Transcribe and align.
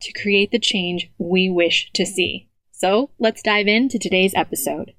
to 0.00 0.12
create 0.12 0.50
the 0.50 0.58
change 0.58 1.10
we 1.18 1.48
wish 1.48 1.90
to 1.94 2.04
see. 2.04 2.48
So 2.72 3.10
let's 3.18 3.42
dive 3.42 3.66
into 3.66 3.98
today's 3.98 4.34
episode. 4.34 4.92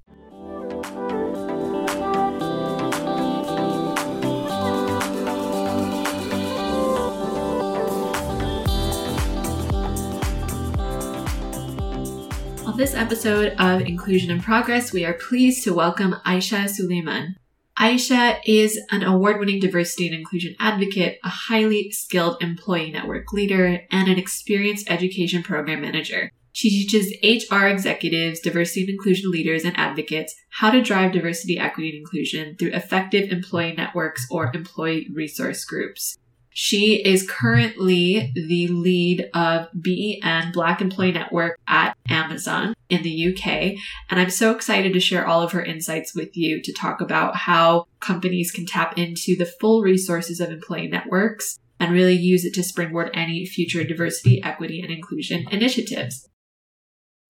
On 12.66 12.76
this 12.76 12.96
episode 12.96 13.56
of 13.60 13.82
Inclusion 13.82 14.32
in 14.32 14.42
Progress, 14.42 14.92
we 14.92 15.06
are 15.06 15.14
pleased 15.14 15.64
to 15.64 15.74
welcome 15.74 16.16
Aisha 16.26 16.70
Suleiman. 16.70 17.38
Aisha 17.80 18.40
is 18.44 18.80
an 18.90 19.04
award 19.04 19.40
winning 19.40 19.60
diversity 19.60 20.08
and 20.08 20.16
inclusion 20.16 20.56
advocate, 20.60 21.20
a 21.24 21.30
highly 21.30 21.92
skilled 21.92 22.42
employee 22.42 22.92
network 22.92 23.32
leader, 23.34 23.82
and 23.92 24.08
an 24.08 24.18
experienced 24.18 24.90
education 24.90 25.44
program 25.44 25.82
manager. 25.82 26.32
She 26.54 26.72
teaches 26.72 27.14
HR 27.52 27.68
executives, 27.68 28.40
diversity 28.40 28.82
and 28.82 28.90
inclusion 28.90 29.30
leaders, 29.30 29.64
and 29.64 29.78
advocates 29.78 30.34
how 30.50 30.72
to 30.72 30.82
drive 30.82 31.12
diversity, 31.12 31.60
equity, 31.60 31.90
and 31.90 32.00
inclusion 32.00 32.56
through 32.56 32.72
effective 32.72 33.32
employee 33.32 33.76
networks 33.78 34.26
or 34.32 34.50
employee 34.56 35.08
resource 35.14 35.64
groups. 35.64 36.18
She 36.60 37.04
is 37.06 37.30
currently 37.30 38.32
the 38.34 38.68
lead 38.70 39.30
of 39.36 39.68
BEN 39.76 40.52
Black 40.52 40.82
Employee 40.82 41.12
Network 41.12 41.60
at 41.68 41.96
Amazon 42.10 42.74
in 42.90 43.04
the 43.04 43.28
UK. 43.28 43.76
And 44.10 44.20
I'm 44.20 44.32
so 44.32 44.56
excited 44.56 44.92
to 44.94 45.00
share 45.00 45.28
all 45.28 45.44
of 45.44 45.52
her 45.52 45.64
insights 45.64 46.16
with 46.16 46.36
you 46.36 46.60
to 46.64 46.74
talk 46.74 47.00
about 47.00 47.36
how 47.36 47.86
companies 48.00 48.52
can 48.52 48.66
tap 48.66 48.98
into 48.98 49.36
the 49.38 49.46
full 49.46 49.84
resources 49.84 50.40
of 50.40 50.50
employee 50.50 50.88
networks 50.88 51.60
and 51.80 51.94
really 51.94 52.16
use 52.16 52.44
it 52.44 52.56
to 52.56 52.64
springboard 52.64 53.12
any 53.14 53.46
future 53.46 53.84
diversity, 53.84 54.42
equity, 54.42 54.82
and 54.82 54.92
inclusion 54.92 55.46
initiatives. 55.52 56.28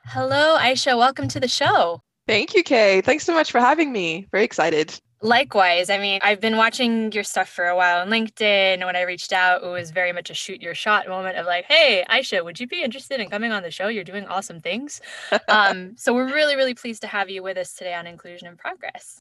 Hello, 0.06 0.58
Aisha. 0.58 0.98
Welcome 0.98 1.28
to 1.28 1.42
the 1.42 1.50
show. 1.50 2.00
Thank 2.28 2.56
you, 2.56 2.64
Kay. 2.64 3.02
Thanks 3.02 3.26
so 3.26 3.34
much 3.34 3.52
for 3.52 3.60
having 3.60 3.92
me. 3.92 4.30
Very 4.32 4.46
excited. 4.46 4.98
Likewise. 5.22 5.90
I 5.90 5.98
mean, 5.98 6.20
I've 6.22 6.40
been 6.40 6.58
watching 6.58 7.12
your 7.12 7.24
stuff 7.24 7.50
for 7.50 7.66
a 7.66 7.76
while 7.76 8.02
on 8.02 8.10
LinkedIn. 8.10 8.86
When 8.86 8.96
I 8.96 9.02
reached 9.02 9.34
out, 9.34 9.64
it 9.64 9.68
was 9.68 9.90
very 9.90 10.12
much 10.12 10.30
a 10.30 10.36
shoot 10.36 10.62
your 10.62 10.76
shot 10.76 11.08
moment 11.08 11.38
of 11.38 11.48
like, 11.48 11.66
hey, 11.66 12.06
Aisha, 12.10 12.44
would 12.44 12.60
you 12.60 12.68
be 12.68 12.84
interested 12.84 13.20
in 13.20 13.30
coming 13.30 13.52
on 13.52 13.64
the 13.64 13.72
show? 13.72 13.88
You're 13.88 14.04
doing 14.04 14.26
awesome 14.26 14.60
things. 14.60 15.02
um, 15.48 15.98
so 15.98 16.14
we're 16.14 16.32
really, 16.32 16.56
really 16.56 16.76
pleased 16.76 17.02
to 17.02 17.08
have 17.08 17.30
you 17.30 17.42
with 17.42 17.58
us 17.58 17.74
today 17.74 17.96
on 17.96 18.06
Inclusion 18.06 18.48
in 18.48 18.58
Progress. 18.58 19.20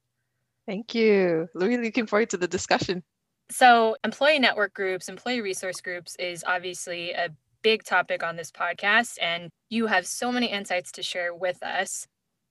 Thank 0.67 0.95
you. 0.95 1.49
Really 1.55 1.79
looking 1.79 2.07
forward 2.07 2.31
to 2.31 2.37
the 2.37 2.49
discussion. 2.49 3.03
So, 3.49 3.97
employee 4.03 4.41
network 4.41 4.75
groups, 4.75 5.09
employee 5.09 5.41
resource 5.41 5.81
groups 5.81 6.17
is 6.17 6.43
obviously 6.45 7.13
a 7.13 7.29
big 7.63 7.85
topic 7.85 8.25
on 8.25 8.37
this 8.37 8.51
podcast, 8.51 9.19
and 9.23 9.51
you 9.71 9.87
have 9.87 10.07
so 10.07 10.33
many 10.33 10.47
insights 10.47 10.91
to 10.93 11.03
share 11.03 11.33
with 11.33 11.63
us. 11.63 12.07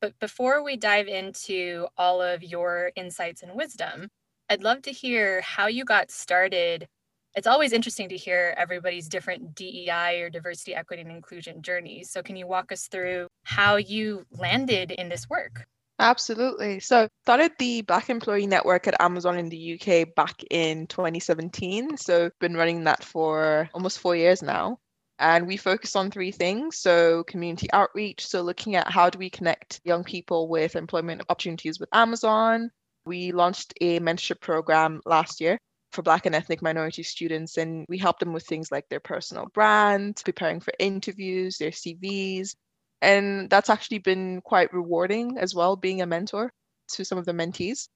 But 0.05 0.19
before 0.19 0.63
we 0.63 0.77
dive 0.77 1.07
into 1.07 1.87
all 1.97 2.21
of 2.21 2.43
your 2.43 2.91
insights 2.95 3.41
and 3.41 3.55
wisdom, 3.55 4.07
I'd 4.51 4.61
love 4.61 4.83
to 4.83 4.91
hear 4.91 5.41
how 5.41 5.65
you 5.65 5.83
got 5.83 6.11
started. 6.11 6.87
It's 7.35 7.47
always 7.47 7.73
interesting 7.73 8.09
to 8.09 8.15
hear 8.15 8.53
everybody's 8.55 9.09
different 9.09 9.55
DEI 9.55 10.21
or 10.21 10.29
diversity, 10.29 10.75
equity, 10.75 11.01
and 11.01 11.09
inclusion 11.09 11.63
journeys. 11.63 12.11
So, 12.11 12.21
can 12.21 12.35
you 12.35 12.45
walk 12.45 12.71
us 12.71 12.87
through 12.87 13.29
how 13.45 13.77
you 13.77 14.27
landed 14.29 14.91
in 14.91 15.09
this 15.09 15.27
work? 15.27 15.65
Absolutely. 15.97 16.81
So, 16.81 17.07
started 17.23 17.53
the 17.57 17.81
Black 17.81 18.11
Employee 18.11 18.45
Network 18.45 18.85
at 18.85 19.01
Amazon 19.01 19.39
in 19.39 19.49
the 19.49 19.73
UK 19.73 20.13
back 20.15 20.43
in 20.51 20.85
2017. 20.85 21.97
So, 21.97 22.29
been 22.39 22.55
running 22.55 22.83
that 22.83 23.03
for 23.03 23.71
almost 23.73 23.97
four 23.97 24.15
years 24.15 24.43
now. 24.43 24.77
And 25.19 25.47
we 25.47 25.57
focus 25.57 25.95
on 25.95 26.11
three 26.11 26.31
things. 26.31 26.77
So, 26.77 27.23
community 27.23 27.67
outreach. 27.71 28.27
So, 28.27 28.41
looking 28.41 28.75
at 28.75 28.91
how 28.91 29.09
do 29.09 29.17
we 29.17 29.29
connect 29.29 29.79
young 29.83 30.03
people 30.03 30.49
with 30.49 30.75
employment 30.75 31.21
opportunities 31.29 31.79
with 31.79 31.89
Amazon. 31.93 32.69
We 33.05 33.31
launched 33.31 33.73
a 33.81 33.99
mentorship 33.99 34.41
program 34.41 35.01
last 35.05 35.39
year 35.39 35.57
for 35.93 36.01
Black 36.01 36.25
and 36.25 36.35
ethnic 36.35 36.61
minority 36.61 37.03
students, 37.03 37.57
and 37.57 37.85
we 37.87 37.97
help 37.97 38.19
them 38.19 38.33
with 38.33 38.45
things 38.45 38.71
like 38.71 38.87
their 38.89 38.99
personal 38.99 39.47
brand, 39.53 40.21
preparing 40.25 40.59
for 40.59 40.73
interviews, 40.79 41.57
their 41.57 41.71
CVs. 41.71 42.55
And 43.01 43.49
that's 43.49 43.69
actually 43.69 43.99
been 43.99 44.41
quite 44.41 44.73
rewarding 44.73 45.37
as 45.37 45.55
well, 45.55 45.75
being 45.75 46.01
a 46.01 46.05
mentor 46.05 46.51
to 46.89 47.05
some 47.05 47.17
of 47.17 47.25
the 47.25 47.31
mentees. 47.31 47.87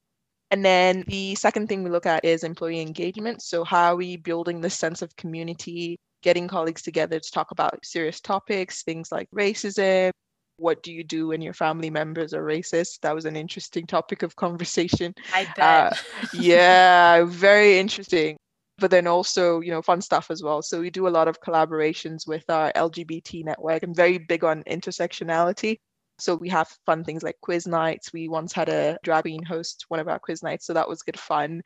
And 0.50 0.64
then 0.64 1.04
the 1.06 1.34
second 1.36 1.68
thing 1.68 1.84
we 1.84 1.90
look 1.90 2.06
at 2.06 2.24
is 2.24 2.42
employee 2.42 2.80
engagement. 2.80 3.42
So, 3.42 3.62
how 3.64 3.92
are 3.92 3.96
we 3.96 4.16
building 4.16 4.60
this 4.60 4.74
sense 4.74 5.02
of 5.02 5.14
community 5.16 5.98
getting 6.22 6.48
colleagues 6.48 6.82
together 6.82 7.18
to 7.18 7.30
talk 7.30 7.50
about 7.50 7.84
serious 7.84 8.20
topics, 8.20 8.82
things 8.82 9.10
like 9.10 9.28
racism. 9.34 10.10
What 10.56 10.82
do 10.82 10.92
you 10.92 11.02
do 11.02 11.28
when 11.28 11.40
your 11.40 11.54
family 11.54 11.88
members 11.88 12.34
are 12.34 12.44
racist? 12.44 13.00
That 13.00 13.14
was 13.14 13.24
an 13.24 13.36
interesting 13.36 13.86
topic 13.86 14.22
of 14.22 14.36
conversation. 14.36 15.14
I 15.34 15.46
bet. 15.56 15.92
Uh, 15.92 15.96
yeah, 16.34 17.24
very 17.26 17.78
interesting. 17.78 18.36
But 18.78 18.90
then 18.90 19.06
also, 19.06 19.60
you 19.60 19.70
know, 19.70 19.82
fun 19.82 20.00
stuff 20.00 20.30
as 20.30 20.42
well. 20.42 20.62
So 20.62 20.80
we 20.80 20.90
do 20.90 21.06
a 21.06 21.10
lot 21.10 21.28
of 21.28 21.40
collaborations 21.40 22.26
with 22.26 22.44
our 22.48 22.72
LGBT 22.72 23.44
network. 23.44 23.82
I'm 23.82 23.94
very 23.94 24.18
big 24.18 24.44
on 24.44 24.62
intersectionality. 24.64 25.76
So 26.20 26.34
we 26.34 26.48
have 26.50 26.68
fun 26.86 27.04
things 27.04 27.22
like 27.22 27.36
quiz 27.40 27.66
nights. 27.66 28.12
We 28.12 28.28
once 28.28 28.52
had 28.52 28.68
a 28.68 28.98
queen 29.02 29.42
host 29.42 29.84
one 29.88 30.00
of 30.00 30.08
our 30.08 30.18
quiz 30.18 30.42
nights, 30.42 30.66
so 30.66 30.72
that 30.72 30.88
was 30.88 31.02
good 31.02 31.18
fun. 31.18 31.62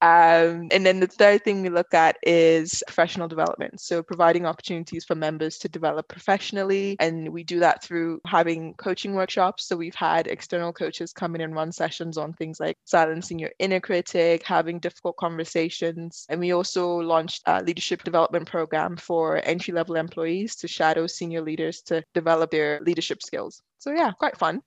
Um, 0.00 0.68
and 0.70 0.84
then 0.84 1.00
the 1.00 1.06
third 1.06 1.44
thing 1.44 1.62
we 1.62 1.68
look 1.68 1.94
at 1.94 2.16
is 2.22 2.82
professional 2.86 3.28
development. 3.28 3.80
So 3.80 4.02
providing 4.02 4.46
opportunities 4.46 5.04
for 5.04 5.14
members 5.14 5.58
to 5.58 5.68
develop 5.68 6.08
professionally, 6.08 6.96
and 7.00 7.28
we 7.30 7.44
do 7.44 7.60
that 7.60 7.82
through 7.82 8.20
having 8.26 8.74
coaching 8.74 9.14
workshops. 9.14 9.66
So 9.66 9.76
we've 9.76 9.94
had 9.94 10.26
external 10.26 10.72
coaches 10.72 11.12
come 11.12 11.34
in 11.34 11.40
and 11.40 11.54
run 11.54 11.72
sessions 11.72 12.18
on 12.18 12.32
things 12.32 12.60
like 12.60 12.76
silencing 12.84 13.38
your 13.38 13.52
inner 13.58 13.80
critic, 13.80 14.42
having 14.44 14.78
difficult 14.78 15.16
conversations, 15.16 16.26
and 16.28 16.40
we 16.40 16.52
also 16.52 16.96
launched 16.96 17.42
a 17.46 17.62
leadership 17.62 18.02
development 18.02 18.48
program 18.48 18.96
for 18.96 19.40
entry 19.44 19.72
level 19.72 19.96
employees 19.96 20.56
to 20.56 20.68
shadow 20.68 21.06
senior 21.06 21.40
leaders 21.40 21.80
to 21.82 22.02
develop 22.14 22.50
their 22.50 22.80
leadership 22.80 23.22
skills. 23.22 23.62
So 23.84 23.92
yeah, 23.92 24.12
quite 24.12 24.38
fun. 24.38 24.62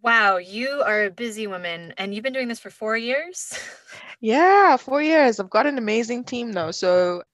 Wow, 0.00 0.36
you 0.36 0.84
are 0.86 1.06
a 1.06 1.10
busy 1.10 1.48
woman 1.48 1.92
and 1.98 2.14
you've 2.14 2.22
been 2.22 2.32
doing 2.32 2.46
this 2.46 2.60
for 2.60 2.70
four 2.70 2.96
years? 2.96 3.58
yeah, 4.20 4.76
four 4.76 5.02
years. 5.02 5.40
I've 5.40 5.50
got 5.50 5.66
an 5.66 5.76
amazing 5.76 6.22
team 6.22 6.52
though. 6.52 6.70
So 6.70 7.24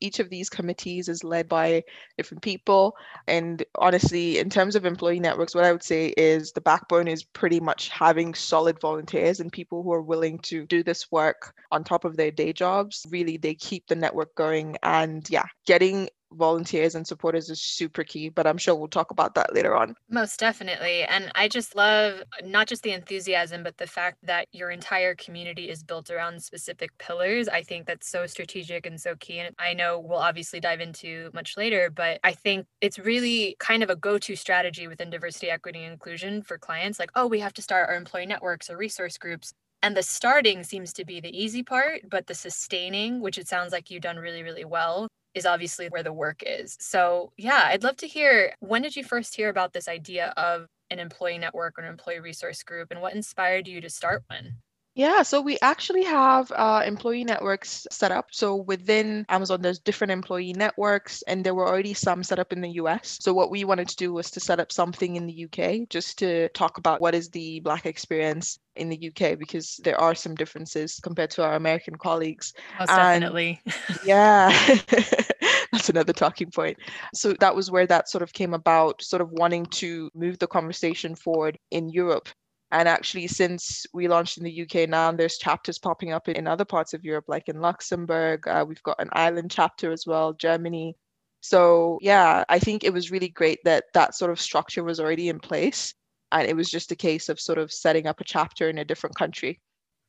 each 0.00 0.20
of 0.20 0.30
these 0.30 0.48
committees 0.48 1.10
is 1.10 1.22
led 1.22 1.50
by 1.50 1.84
different 2.16 2.42
people. 2.42 2.96
And 3.26 3.62
honestly, 3.74 4.38
in 4.38 4.48
terms 4.48 4.74
of 4.74 4.86
employee 4.86 5.20
networks, 5.20 5.54
what 5.54 5.64
I 5.64 5.72
would 5.72 5.82
say 5.82 6.14
is 6.16 6.52
the 6.52 6.62
backbone 6.62 7.08
is 7.08 7.24
pretty 7.24 7.60
much 7.60 7.90
having 7.90 8.32
solid 8.32 8.80
volunteers 8.80 9.40
and 9.40 9.52
people 9.52 9.82
who 9.82 9.92
are 9.92 10.02
willing 10.02 10.38
to 10.44 10.64
do 10.64 10.82
this 10.82 11.12
work 11.12 11.52
on 11.70 11.84
top 11.84 12.06
of 12.06 12.16
their 12.16 12.30
day 12.30 12.54
jobs. 12.54 13.04
Really, 13.10 13.36
they 13.36 13.54
keep 13.54 13.86
the 13.86 13.96
network 13.96 14.34
going. 14.34 14.78
And 14.82 15.28
yeah, 15.28 15.44
getting 15.66 16.08
volunteers 16.32 16.94
and 16.94 17.06
supporters 17.06 17.50
is 17.50 17.60
super 17.60 18.04
key, 18.04 18.28
but 18.28 18.46
I'm 18.46 18.58
sure 18.58 18.74
we'll 18.74 18.88
talk 18.88 19.10
about 19.10 19.34
that 19.34 19.54
later 19.54 19.76
on. 19.76 19.94
Most 20.10 20.38
definitely. 20.40 21.04
And 21.04 21.30
I 21.34 21.48
just 21.48 21.76
love 21.76 22.22
not 22.44 22.66
just 22.66 22.82
the 22.82 22.92
enthusiasm, 22.92 23.62
but 23.62 23.76
the 23.78 23.86
fact 23.86 24.18
that 24.22 24.48
your 24.52 24.70
entire 24.70 25.14
community 25.14 25.68
is 25.70 25.82
built 25.82 26.10
around 26.10 26.42
specific 26.42 26.96
pillars. 26.98 27.48
I 27.48 27.62
think 27.62 27.86
that's 27.86 28.08
so 28.08 28.26
strategic 28.26 28.86
and 28.86 29.00
so 29.00 29.14
key. 29.16 29.38
And 29.38 29.54
I 29.58 29.74
know 29.74 29.98
we'll 29.98 30.18
obviously 30.18 30.60
dive 30.60 30.80
into 30.80 31.30
much 31.32 31.56
later, 31.56 31.90
but 31.90 32.20
I 32.24 32.32
think 32.32 32.66
it's 32.80 32.98
really 32.98 33.56
kind 33.58 33.82
of 33.82 33.90
a 33.90 33.96
go 33.96 34.18
to 34.18 34.36
strategy 34.36 34.88
within 34.88 35.10
diversity, 35.10 35.50
equity, 35.50 35.82
and 35.82 35.92
inclusion 35.92 36.42
for 36.42 36.58
clients. 36.58 36.98
Like, 36.98 37.10
oh, 37.14 37.26
we 37.26 37.40
have 37.40 37.54
to 37.54 37.62
start 37.62 37.88
our 37.88 37.96
employee 37.96 38.26
networks 38.26 38.68
or 38.68 38.76
resource 38.76 39.18
groups. 39.18 39.52
And 39.86 39.96
the 39.96 40.02
starting 40.02 40.64
seems 40.64 40.92
to 40.94 41.04
be 41.04 41.20
the 41.20 41.30
easy 41.36 41.62
part, 41.62 42.02
but 42.10 42.26
the 42.26 42.34
sustaining, 42.34 43.20
which 43.20 43.38
it 43.38 43.46
sounds 43.46 43.70
like 43.70 43.88
you've 43.88 44.02
done 44.02 44.16
really, 44.18 44.42
really 44.42 44.64
well, 44.64 45.06
is 45.32 45.46
obviously 45.46 45.86
where 45.88 46.02
the 46.02 46.12
work 46.12 46.42
is. 46.44 46.76
So, 46.80 47.30
yeah, 47.36 47.62
I'd 47.66 47.84
love 47.84 47.96
to 47.98 48.08
hear 48.08 48.52
when 48.58 48.82
did 48.82 48.96
you 48.96 49.04
first 49.04 49.36
hear 49.36 49.48
about 49.48 49.72
this 49.74 49.86
idea 49.86 50.34
of 50.36 50.66
an 50.90 50.98
employee 50.98 51.38
network 51.38 51.78
or 51.78 51.82
an 51.82 51.88
employee 51.88 52.18
resource 52.18 52.64
group 52.64 52.88
and 52.90 53.00
what 53.00 53.14
inspired 53.14 53.68
you 53.68 53.80
to 53.80 53.88
start 53.88 54.24
one? 54.28 54.56
Yeah, 54.96 55.24
so 55.24 55.42
we 55.42 55.58
actually 55.60 56.04
have 56.04 56.50
uh, 56.52 56.82
employee 56.86 57.22
networks 57.22 57.86
set 57.90 58.10
up. 58.10 58.28
So 58.32 58.56
within 58.56 59.26
Amazon, 59.28 59.60
there's 59.60 59.78
different 59.78 60.10
employee 60.10 60.54
networks, 60.54 61.20
and 61.28 61.44
there 61.44 61.54
were 61.54 61.68
already 61.68 61.92
some 61.92 62.24
set 62.24 62.38
up 62.38 62.50
in 62.50 62.62
the 62.62 62.70
US. 62.80 63.18
So 63.20 63.34
what 63.34 63.50
we 63.50 63.64
wanted 63.64 63.88
to 63.88 63.96
do 63.96 64.14
was 64.14 64.30
to 64.30 64.40
set 64.40 64.58
up 64.58 64.72
something 64.72 65.16
in 65.16 65.26
the 65.26 65.44
UK 65.44 65.86
just 65.90 66.18
to 66.20 66.48
talk 66.48 66.78
about 66.78 67.02
what 67.02 67.14
is 67.14 67.28
the 67.28 67.60
Black 67.60 67.84
experience 67.84 68.58
in 68.74 68.88
the 68.88 69.12
UK 69.12 69.38
because 69.38 69.78
there 69.84 70.00
are 70.00 70.14
some 70.14 70.34
differences 70.34 70.98
compared 71.02 71.30
to 71.32 71.44
our 71.44 71.56
American 71.56 71.96
colleagues. 71.96 72.54
Most 72.78 72.88
and 72.88 73.20
definitely. 73.20 73.60
yeah. 74.06 74.48
That's 75.72 75.90
another 75.90 76.14
talking 76.14 76.50
point. 76.50 76.78
So 77.12 77.34
that 77.40 77.54
was 77.54 77.70
where 77.70 77.86
that 77.86 78.08
sort 78.08 78.22
of 78.22 78.32
came 78.32 78.54
about, 78.54 79.02
sort 79.02 79.20
of 79.20 79.30
wanting 79.30 79.66
to 79.66 80.10
move 80.14 80.38
the 80.38 80.46
conversation 80.46 81.14
forward 81.14 81.58
in 81.70 81.90
Europe 81.90 82.30
and 82.72 82.88
actually, 82.88 83.28
since 83.28 83.86
we 83.92 84.08
launched 84.08 84.38
in 84.38 84.44
the 84.44 84.62
UK 84.62 84.88
now, 84.88 85.12
there's 85.12 85.38
chapters 85.38 85.78
popping 85.78 86.12
up 86.12 86.28
in 86.28 86.48
other 86.48 86.64
parts 86.64 86.94
of 86.94 87.04
Europe, 87.04 87.26
like 87.28 87.48
in 87.48 87.60
Luxembourg. 87.60 88.46
Uh, 88.48 88.64
we've 88.66 88.82
got 88.82 89.00
an 89.00 89.08
Ireland 89.12 89.52
chapter 89.52 89.92
as 89.92 90.04
well, 90.06 90.32
Germany. 90.32 90.96
So, 91.40 91.98
yeah, 92.02 92.42
I 92.48 92.58
think 92.58 92.82
it 92.82 92.92
was 92.92 93.12
really 93.12 93.28
great 93.28 93.60
that 93.64 93.84
that 93.94 94.16
sort 94.16 94.32
of 94.32 94.40
structure 94.40 94.82
was 94.82 94.98
already 94.98 95.28
in 95.28 95.38
place. 95.38 95.94
And 96.32 96.48
it 96.48 96.56
was 96.56 96.68
just 96.68 96.90
a 96.90 96.96
case 96.96 97.28
of 97.28 97.38
sort 97.38 97.58
of 97.58 97.72
setting 97.72 98.08
up 98.08 98.20
a 98.20 98.24
chapter 98.24 98.68
in 98.68 98.78
a 98.78 98.84
different 98.84 99.14
country. 99.14 99.60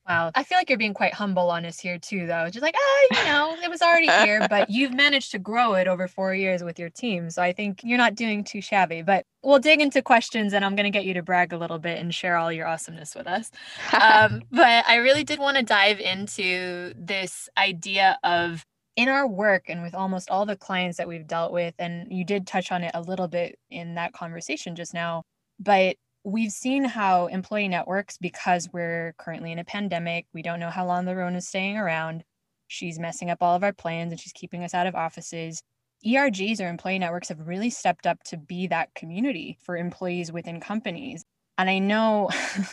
Wow. 0.07 0.31
I 0.35 0.43
feel 0.43 0.57
like 0.57 0.69
you're 0.69 0.77
being 0.77 0.93
quite 0.93 1.13
humble 1.13 1.49
on 1.49 1.65
us 1.65 1.79
here 1.79 1.99
too, 1.99 2.27
though. 2.27 2.49
Just 2.49 2.61
like, 2.61 2.75
ah, 2.77 3.19
you 3.19 3.25
know, 3.25 3.57
it 3.61 3.69
was 3.69 3.81
already 3.81 4.07
here, 4.07 4.47
but 4.49 4.69
you've 4.69 4.93
managed 4.93 5.31
to 5.31 5.39
grow 5.39 5.73
it 5.73 5.87
over 5.87 6.07
four 6.07 6.33
years 6.33 6.63
with 6.63 6.79
your 6.79 6.89
team. 6.89 7.29
So 7.29 7.41
I 7.41 7.51
think 7.51 7.81
you're 7.83 7.97
not 7.97 8.15
doing 8.15 8.43
too 8.43 8.61
shabby. 8.61 9.01
But 9.01 9.25
we'll 9.43 9.59
dig 9.59 9.81
into 9.81 10.01
questions 10.01 10.53
and 10.53 10.63
I'm 10.63 10.75
going 10.75 10.85
to 10.85 10.97
get 10.97 11.05
you 11.05 11.13
to 11.15 11.21
brag 11.21 11.51
a 11.51 11.57
little 11.57 11.79
bit 11.79 11.99
and 11.99 12.13
share 12.13 12.37
all 12.37 12.51
your 12.51 12.67
awesomeness 12.67 13.15
with 13.15 13.27
us. 13.27 13.51
Um, 13.99 14.43
but 14.51 14.85
I 14.87 14.95
really 14.97 15.25
did 15.25 15.39
want 15.39 15.57
to 15.57 15.63
dive 15.63 15.99
into 15.99 16.93
this 16.95 17.49
idea 17.57 18.17
of 18.23 18.65
in 18.95 19.09
our 19.09 19.27
work 19.27 19.65
and 19.67 19.83
with 19.83 19.93
almost 19.93 20.29
all 20.29 20.45
the 20.45 20.55
clients 20.55 20.97
that 20.97 21.07
we've 21.07 21.27
dealt 21.27 21.53
with, 21.53 21.75
and 21.77 22.07
you 22.11 22.25
did 22.25 22.47
touch 22.47 22.71
on 22.71 22.83
it 22.83 22.91
a 22.95 23.01
little 23.01 23.27
bit 23.27 23.59
in 23.69 23.95
that 23.95 24.11
conversation 24.11 24.75
just 24.75 24.93
now, 24.93 25.23
but 25.59 25.97
we've 26.23 26.51
seen 26.51 26.83
how 26.83 27.27
employee 27.27 27.67
networks, 27.67 28.17
because 28.17 28.69
we're 28.71 29.13
currently 29.17 29.51
in 29.51 29.59
a 29.59 29.63
pandemic, 29.63 30.25
we 30.33 30.41
don't 30.41 30.59
know 30.59 30.69
how 30.69 30.85
long 30.85 31.05
the 31.05 31.15
Rona 31.15 31.37
is 31.37 31.47
staying 31.47 31.77
around. 31.77 32.23
She's 32.67 32.99
messing 32.99 33.29
up 33.29 33.41
all 33.41 33.55
of 33.55 33.63
our 33.63 33.73
plans 33.73 34.11
and 34.11 34.19
she's 34.19 34.33
keeping 34.33 34.63
us 34.63 34.73
out 34.73 34.87
of 34.87 34.95
offices. 34.95 35.61
ERGs 36.05 36.61
or 36.61 36.67
employee 36.67 36.99
networks 36.99 37.29
have 37.29 37.47
really 37.47 37.69
stepped 37.69 38.05
up 38.05 38.21
to 38.23 38.37
be 38.37 38.67
that 38.67 38.93
community 38.93 39.57
for 39.63 39.77
employees 39.77 40.31
within 40.31 40.59
companies. 40.59 41.23
And 41.57 41.69
I 41.69 41.79
know 41.79 42.29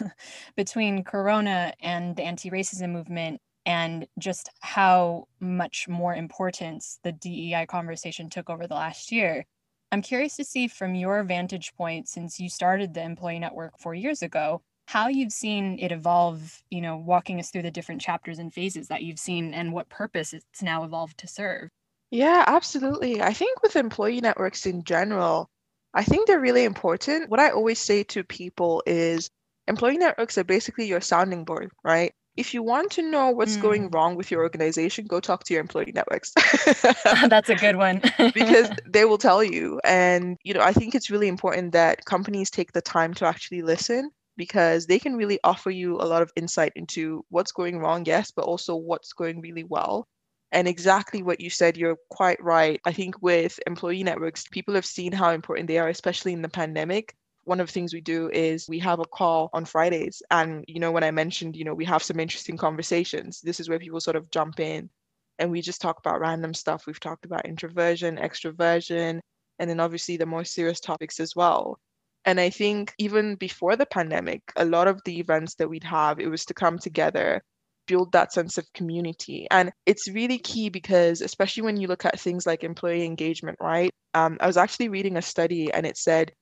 between 0.57 1.05
Corona 1.05 1.73
and 1.81 2.17
the 2.17 2.23
anti 2.23 2.51
racism 2.51 2.91
movement 2.91 3.41
and 3.67 4.07
just 4.19 4.51
how 4.61 5.27
much 5.41 5.89
more 5.89 6.15
importance 6.15 6.99
the 7.03 7.13
DEI 7.13 7.67
conversation 7.67 8.29
took 8.29 8.51
over 8.51 8.67
the 8.67 8.75
last 8.75 9.11
year, 9.11 9.47
I'm 9.95 10.03
curious 10.03 10.35
to 10.39 10.45
see 10.45 10.67
from 10.67 10.97
your 10.97 11.23
vantage 11.23 11.73
point, 11.77 12.09
since 12.09 12.41
you 12.41 12.49
started 12.49 12.93
the 12.93 13.05
employee 13.05 13.39
network 13.39 13.79
four 13.79 13.95
years 13.95 14.23
ago, 14.23 14.61
how 14.89 15.07
you've 15.07 15.31
seen 15.31 15.79
it 15.79 15.93
evolve, 15.93 16.65
you 16.69 16.81
know, 16.81 16.97
walking 16.97 17.39
us 17.39 17.53
through 17.53 17.63
the 17.63 17.71
different 17.71 18.01
chapters 18.01 18.41
and 18.41 18.53
phases 18.53 18.89
that 18.89 19.05
you've 19.05 19.21
seen 19.21 19.55
and 19.55 19.73
what 19.73 19.89
purpose 19.89 20.33
it's 20.33 20.63
now 20.63 20.83
evolved 20.83 21.17
to 21.19 21.29
serve. 21.29 21.69
Yeah, 22.11 22.43
absolutely. 22.45 23.23
I 23.23 23.33
think 23.33 23.63
with 23.63 23.77
employee 23.77 24.21
networks 24.21 24.67
in 24.67 24.83
general, 24.83 25.49
I 25.95 26.03
think 26.03 26.27
they're 26.27 26.41
really 26.41 26.65
important. 26.65 27.31
What 27.31 27.39
I 27.39 27.51
always 27.51 27.79
say 27.79 28.03
to 28.03 28.25
people 28.25 28.83
is 28.87 29.31
employee 29.69 29.99
networks 29.99 30.37
are 30.39 30.43
basically 30.43 30.89
your 30.89 31.03
sounding 31.03 31.45
board, 31.45 31.71
right? 31.85 32.13
If 32.37 32.53
you 32.53 32.63
want 32.63 32.91
to 32.93 33.03
know 33.03 33.31
what's 33.31 33.57
mm. 33.57 33.63
going 33.63 33.91
wrong 33.91 34.17
with 34.17 34.31
your 34.31 34.43
organization, 34.43 35.07
go 35.07 35.21
talk 35.21 35.45
to 35.45 35.55
your 35.55 35.61
employee 35.61 35.93
networks. 35.95 36.33
That's 37.29 37.49
a 37.49 37.55
good 37.55 37.77
one. 37.77 38.03
because 38.35 38.71
they 38.89 39.05
will 39.05 39.19
tell 39.19 39.43
you. 39.43 39.81
And, 39.85 40.37
you 40.43 40.55
know, 40.55 40.61
I 40.61 40.73
think 40.73 40.95
it's 40.95 41.11
really 41.11 41.29
important 41.29 41.73
that 41.73 42.05
companies 42.05 42.51
take 42.51 42.73
the 42.73 42.83
time 42.83 43.15
to 43.15 43.27
actually 43.27 43.63
listen 43.63 44.11
because 44.37 44.87
they 44.87 44.99
can 44.99 45.15
really 45.15 45.39
offer 45.45 45.71
you 45.71 45.97
a 45.97 46.07
lot 46.07 46.23
of 46.23 46.33
insight 46.35 46.73
into 46.75 47.25
what's 47.29 47.53
going 47.53 47.79
wrong, 47.79 48.05
yes, 48.05 48.33
but 48.33 48.45
also 48.45 48.75
what's 48.75 49.13
going 49.13 49.41
really 49.41 49.65
well. 49.65 50.09
And 50.51 50.67
exactly 50.67 51.23
what 51.23 51.41
you 51.41 51.51
said, 51.51 51.77
you're 51.77 51.99
quite 52.11 52.43
right. 52.43 52.81
I 52.85 52.93
think 52.93 53.23
with 53.23 53.61
employee 53.67 54.03
networks, 54.03 54.47
people 54.49 54.75
have 54.75 54.87
seen 54.87 55.13
how 55.13 55.31
important 55.31 55.69
they 55.69 55.79
are, 55.79 55.89
especially 55.89 56.33
in 56.33 56.43
the 56.43 56.49
pandemic 56.49 57.15
one 57.45 57.61
of 57.61 57.67
the 57.67 57.73
things 57.73 57.95
we 57.95 58.01
do 58.01 58.31
is 58.31 58.69
we 58.69 58.79
have 58.81 59.01
a 59.01 59.05
call 59.05 59.51
on 59.53 59.65
Fridays. 59.65 60.23
And, 60.31 60.65
you 60.69 60.81
know, 60.81 60.93
when 60.93 61.05
I 61.05 61.11
mentioned, 61.11 61.57
you 61.57 61.65
know, 61.65 61.75
we 61.75 61.85
have 61.85 62.03
some 62.03 62.21
interesting 62.21 62.57
conversations, 62.57 63.41
this 63.41 63.61
is 63.61 63.69
where 63.69 63.79
people 63.79 64.01
sort 64.01 64.17
of 64.17 64.31
jump 64.31 64.61
in 64.61 64.91
and 65.39 65.51
we 65.51 65.61
just 65.61 65.81
talk 65.81 65.99
about 65.99 66.21
random 66.21 66.55
stuff. 66.55 66.87
We've 66.87 67.01
talked 67.01 67.25
about 67.25 67.47
introversion, 67.47 68.17
extroversion, 68.17 69.21
and 69.59 69.71
then 69.71 69.81
obviously 69.81 70.17
the 70.17 70.27
more 70.27 70.45
serious 70.45 70.81
topics 70.81 71.21
as 71.21 71.35
well. 71.37 71.79
And 72.25 72.41
I 72.41 72.51
think 72.51 72.95
even 72.99 73.35
before 73.37 73.77
the 73.77 73.87
pandemic, 73.87 74.43
a 74.57 74.65
lot 74.65 74.89
of 74.89 75.01
the 75.05 75.19
events 75.19 75.55
that 75.57 75.69
we'd 75.69 75.85
have, 75.85 76.21
it 76.21 76.29
was 76.29 76.45
to 76.47 76.55
come 76.55 76.79
together, 76.79 77.43
build 77.87 78.13
that 78.13 78.33
sense 78.33 78.57
of 78.57 78.73
community. 78.73 79.47
And 79.51 79.73
it's 79.85 80.09
really 80.09 80.39
key 80.39 80.71
because, 80.71 81.21
especially 81.21 81.65
when 81.65 81.77
you 81.77 81.87
look 81.87 82.05
at 82.05 82.19
things 82.19 82.47
like 82.47 82.65
employee 82.65 83.05
engagement, 83.05 83.59
right? 83.61 83.91
Um, 84.15 84.39
I 84.41 84.47
was 84.47 84.57
actually 84.57 84.89
reading 84.89 85.17
a 85.17 85.23
study 85.23 85.71
and 85.73 85.85
it 85.85 85.99
said 85.99 86.33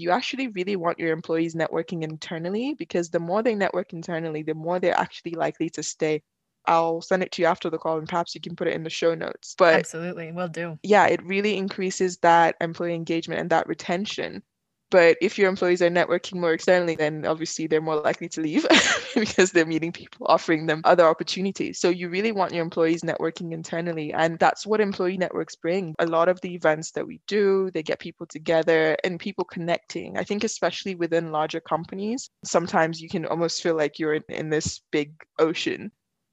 you 0.00 0.10
actually 0.10 0.48
really 0.48 0.76
want 0.76 0.98
your 0.98 1.12
employees 1.12 1.54
networking 1.54 2.02
internally 2.02 2.74
because 2.74 3.10
the 3.10 3.20
more 3.20 3.42
they 3.42 3.54
network 3.54 3.92
internally, 3.92 4.42
the 4.42 4.54
more 4.54 4.80
they're 4.80 4.98
actually 4.98 5.32
likely 5.32 5.68
to 5.70 5.82
stay. 5.82 6.22
I'll 6.66 7.00
send 7.00 7.22
it 7.22 7.32
to 7.32 7.42
you 7.42 7.48
after 7.48 7.70
the 7.70 7.78
call 7.78 7.98
and 7.98 8.08
perhaps 8.08 8.34
you 8.34 8.40
can 8.40 8.56
put 8.56 8.68
it 8.68 8.74
in 8.74 8.82
the 8.82 8.90
show 8.90 9.14
notes. 9.14 9.54
But 9.56 9.74
absolutely, 9.74 10.32
will 10.32 10.48
do. 10.48 10.78
Yeah, 10.82 11.06
it 11.06 11.22
really 11.24 11.56
increases 11.56 12.18
that 12.18 12.56
employee 12.60 12.94
engagement 12.94 13.40
and 13.40 13.50
that 13.50 13.66
retention. 13.66 14.42
But 14.90 15.16
if 15.20 15.38
your 15.38 15.48
employees 15.48 15.82
are 15.82 15.88
networking 15.90 16.40
more 16.40 16.52
externally, 16.52 16.96
then 16.96 17.24
obviously 17.24 17.66
they're 17.68 17.80
more 17.80 18.00
likely 18.00 18.28
to 18.30 18.40
leave 18.40 18.66
because 19.14 19.52
they're 19.52 19.64
meeting 19.64 19.92
people 19.92 20.26
offering 20.28 20.66
them 20.66 20.80
other 20.84 21.06
opportunities. 21.06 21.78
So 21.78 21.90
you 21.90 22.08
really 22.08 22.32
want 22.32 22.52
your 22.52 22.64
employees 22.64 23.02
networking 23.02 23.52
internally. 23.52 24.12
And 24.12 24.38
that's 24.38 24.66
what 24.66 24.80
employee 24.80 25.16
networks 25.16 25.54
bring. 25.54 25.94
A 26.00 26.06
lot 26.06 26.28
of 26.28 26.40
the 26.40 26.54
events 26.54 26.90
that 26.92 27.06
we 27.06 27.20
do, 27.28 27.70
they 27.72 27.84
get 27.84 28.00
people 28.00 28.26
together 28.26 28.96
and 29.04 29.20
people 29.20 29.44
connecting. 29.44 30.18
I 30.18 30.24
think, 30.24 30.42
especially 30.42 30.96
within 30.96 31.30
larger 31.30 31.60
companies, 31.60 32.28
sometimes 32.44 33.00
you 33.00 33.08
can 33.08 33.26
almost 33.26 33.62
feel 33.62 33.76
like 33.76 33.98
you're 33.98 34.14
in, 34.14 34.24
in 34.28 34.50
this 34.50 34.80
big 34.90 35.12
ocean. 35.38 35.92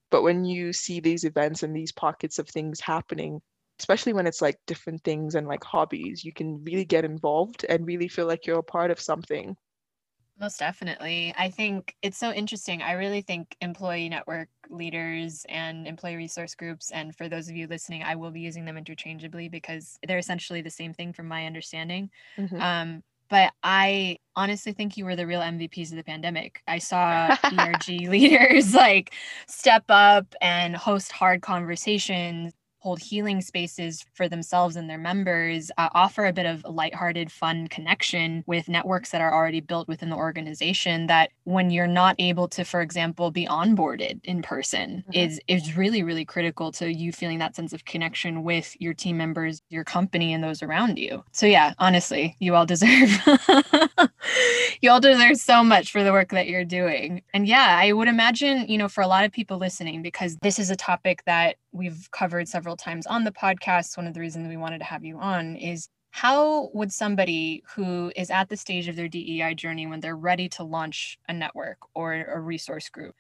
But 0.10 0.24
when 0.24 0.46
you 0.46 0.74
see 0.74 1.00
these 1.00 1.26
events 1.26 1.64
and 1.64 1.76
these 1.76 1.92
pockets 1.92 2.40
of 2.40 2.48
things 2.50 2.80
happening, 2.80 3.42
especially 3.80 4.14
when 4.14 4.28
it's 4.28 4.42
like 4.42 4.60
different 4.66 5.04
things 5.04 5.36
and 5.36 5.48
like 5.48 5.64
hobbies, 5.64 6.24
you 6.24 6.34
can 6.34 6.64
really 6.64 6.86
get 6.86 7.06
involved 7.06 7.66
and 7.68 7.86
really 7.86 8.08
feel 8.08 8.26
like 8.26 8.46
you're 8.46 8.60
a 8.60 8.64
part 8.64 8.92
of 8.92 9.00
something. 9.00 9.56
Most 10.40 10.60
definitely. 10.60 11.34
I 11.38 11.50
think 11.50 11.96
it's 12.04 12.18
so 12.18 12.32
interesting. 12.32 12.84
I 12.84 12.92
really 12.94 13.22
think 13.22 13.56
employee 13.60 14.08
network 14.08 14.50
leaders 14.70 15.46
and 15.50 15.88
employee 15.88 16.16
resource 16.16 16.54
groups, 16.54 16.92
and 16.92 17.16
for 17.16 17.28
those 17.28 17.50
of 17.50 17.56
you 17.56 17.66
listening, 17.68 18.04
I 18.04 18.16
will 18.16 18.30
be 18.30 18.42
using 18.42 18.64
them 18.64 18.78
interchangeably 18.78 19.50
because 19.50 19.98
they're 20.08 20.20
essentially 20.20 20.62
the 20.62 20.70
same 20.70 20.94
thing 20.94 21.12
from 21.12 21.28
my 21.28 21.48
understanding. 21.48 22.12
Mm-hmm. 22.38 22.62
Um, 22.62 23.04
but 23.30 23.52
I 23.64 24.20
honestly 24.36 24.72
think 24.72 24.96
you 24.96 25.06
were 25.06 25.16
the 25.16 25.28
real 25.28 25.42
MVPs 25.42 25.90
of 25.90 25.98
the 25.98 26.04
pandemic. 26.04 26.62
I 26.68 26.78
saw 26.78 27.36
ERG 27.44 28.08
leaders 28.08 28.74
like 28.74 29.14
step 29.48 29.86
up 29.90 30.36
and 30.40 30.76
host 30.76 31.12
hard 31.12 31.42
conversations 31.42 32.54
hold 32.88 33.00
healing 33.00 33.42
spaces 33.42 34.06
for 34.14 34.30
themselves 34.30 34.78
and 34.78 34.90
their 34.90 34.98
members, 34.98 35.70
uh, 35.78 35.90
offer 35.94 36.26
a 36.26 36.32
bit 36.32 36.46
of 36.46 36.64
a 36.64 36.72
lighthearted, 36.72 37.30
fun 37.30 37.68
connection 37.68 38.46
with 38.48 38.70
networks 38.70 39.12
that 39.12 39.20
are 39.20 39.34
already 39.34 39.60
built 39.60 39.90
within 39.90 40.10
the 40.10 40.16
organization. 40.16 41.08
That 41.08 41.32
when 41.44 41.70
you're 41.70 41.86
not 41.86 42.16
able 42.18 42.48
to, 42.48 42.64
for 42.64 42.80
example, 42.80 43.30
be 43.30 43.46
onboarded 43.46 44.22
in 44.24 44.42
person, 44.42 45.04
mm-hmm. 45.04 45.12
is 45.14 45.42
is 45.50 45.76
really 45.76 46.02
really 46.02 46.24
critical 46.24 46.72
to 46.72 46.90
you 46.90 47.12
feeling 47.12 47.40
that 47.40 47.58
sense 47.58 47.74
of 47.74 47.84
connection 47.84 48.46
with 48.46 48.74
your 48.80 48.94
team 48.94 49.18
members, 49.18 49.62
your 49.68 49.84
company, 49.84 50.32
and 50.32 50.42
those 50.42 50.64
around 50.64 50.98
you. 50.98 51.26
So 51.34 51.46
yeah, 51.46 51.74
honestly, 51.80 52.38
you 52.40 52.56
all 52.56 52.66
deserve 52.66 53.10
you 54.82 54.90
all 54.90 55.02
deserve 55.02 55.36
so 55.36 55.62
much 55.62 55.92
for 55.92 56.06
the 56.06 56.14
work 56.14 56.30
that 56.30 56.48
you're 56.48 56.64
doing. 56.64 57.22
And 57.34 57.46
yeah, 57.46 57.78
I 57.82 57.92
would 57.92 58.08
imagine, 58.08 58.66
you 58.70 58.78
know, 58.78 58.88
for 58.88 59.02
a 59.02 59.08
lot 59.08 59.26
of 59.26 59.34
people 59.34 59.58
listening, 59.58 60.02
because 60.02 60.38
this 60.42 60.58
is 60.58 60.70
a 60.70 60.78
topic 60.78 61.24
that 61.26 61.58
we've 61.78 62.10
covered 62.12 62.48
several 62.48 62.76
times 62.76 63.06
on 63.06 63.24
the 63.24 63.32
podcast. 63.32 63.98
One 63.98 64.08
of 64.08 64.14
the 64.14 64.20
reasons 64.20 64.48
we 64.48 64.58
wanted 64.58 64.80
to 64.80 64.86
have 64.86 65.06
you 65.06 65.18
on 65.20 65.56
is 65.56 65.88
how 66.12 66.70
would 66.74 66.92
somebody 66.92 67.64
who 67.76 68.12
is 68.16 68.32
at 68.32 68.50
the 68.50 68.58
stage 68.58 68.88
of 68.88 68.96
their 68.96 69.08
DEI 69.08 69.54
journey 69.54 69.86
when 69.86 70.00
they're 70.00 70.16
ready 70.16 70.50
to 70.50 70.64
launch 70.64 71.18
a 71.30 71.34
network 71.34 71.78
or 71.94 72.14
a 72.16 72.40
resource 72.40 72.90
group, 72.90 73.16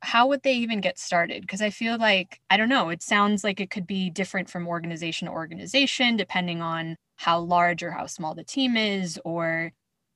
how 0.00 0.26
would 0.26 0.42
they 0.42 0.54
even 0.54 0.80
get 0.80 0.98
started? 0.98 1.42
Because 1.42 1.62
I 1.62 1.70
feel 1.70 1.96
like, 1.96 2.40
I 2.50 2.56
don't 2.56 2.68
know, 2.68 2.88
it 2.88 3.02
sounds 3.02 3.44
like 3.44 3.60
it 3.60 3.70
could 3.70 3.86
be 3.86 4.10
different 4.10 4.50
from 4.50 4.66
organization 4.66 5.26
to 5.28 5.32
organization, 5.32 6.16
depending 6.16 6.60
on 6.60 6.96
how 7.16 7.38
large 7.38 7.84
or 7.84 7.92
how 7.92 8.06
small 8.06 8.34
the 8.34 8.42
team 8.42 8.76
is, 8.76 9.20
or 9.24 9.70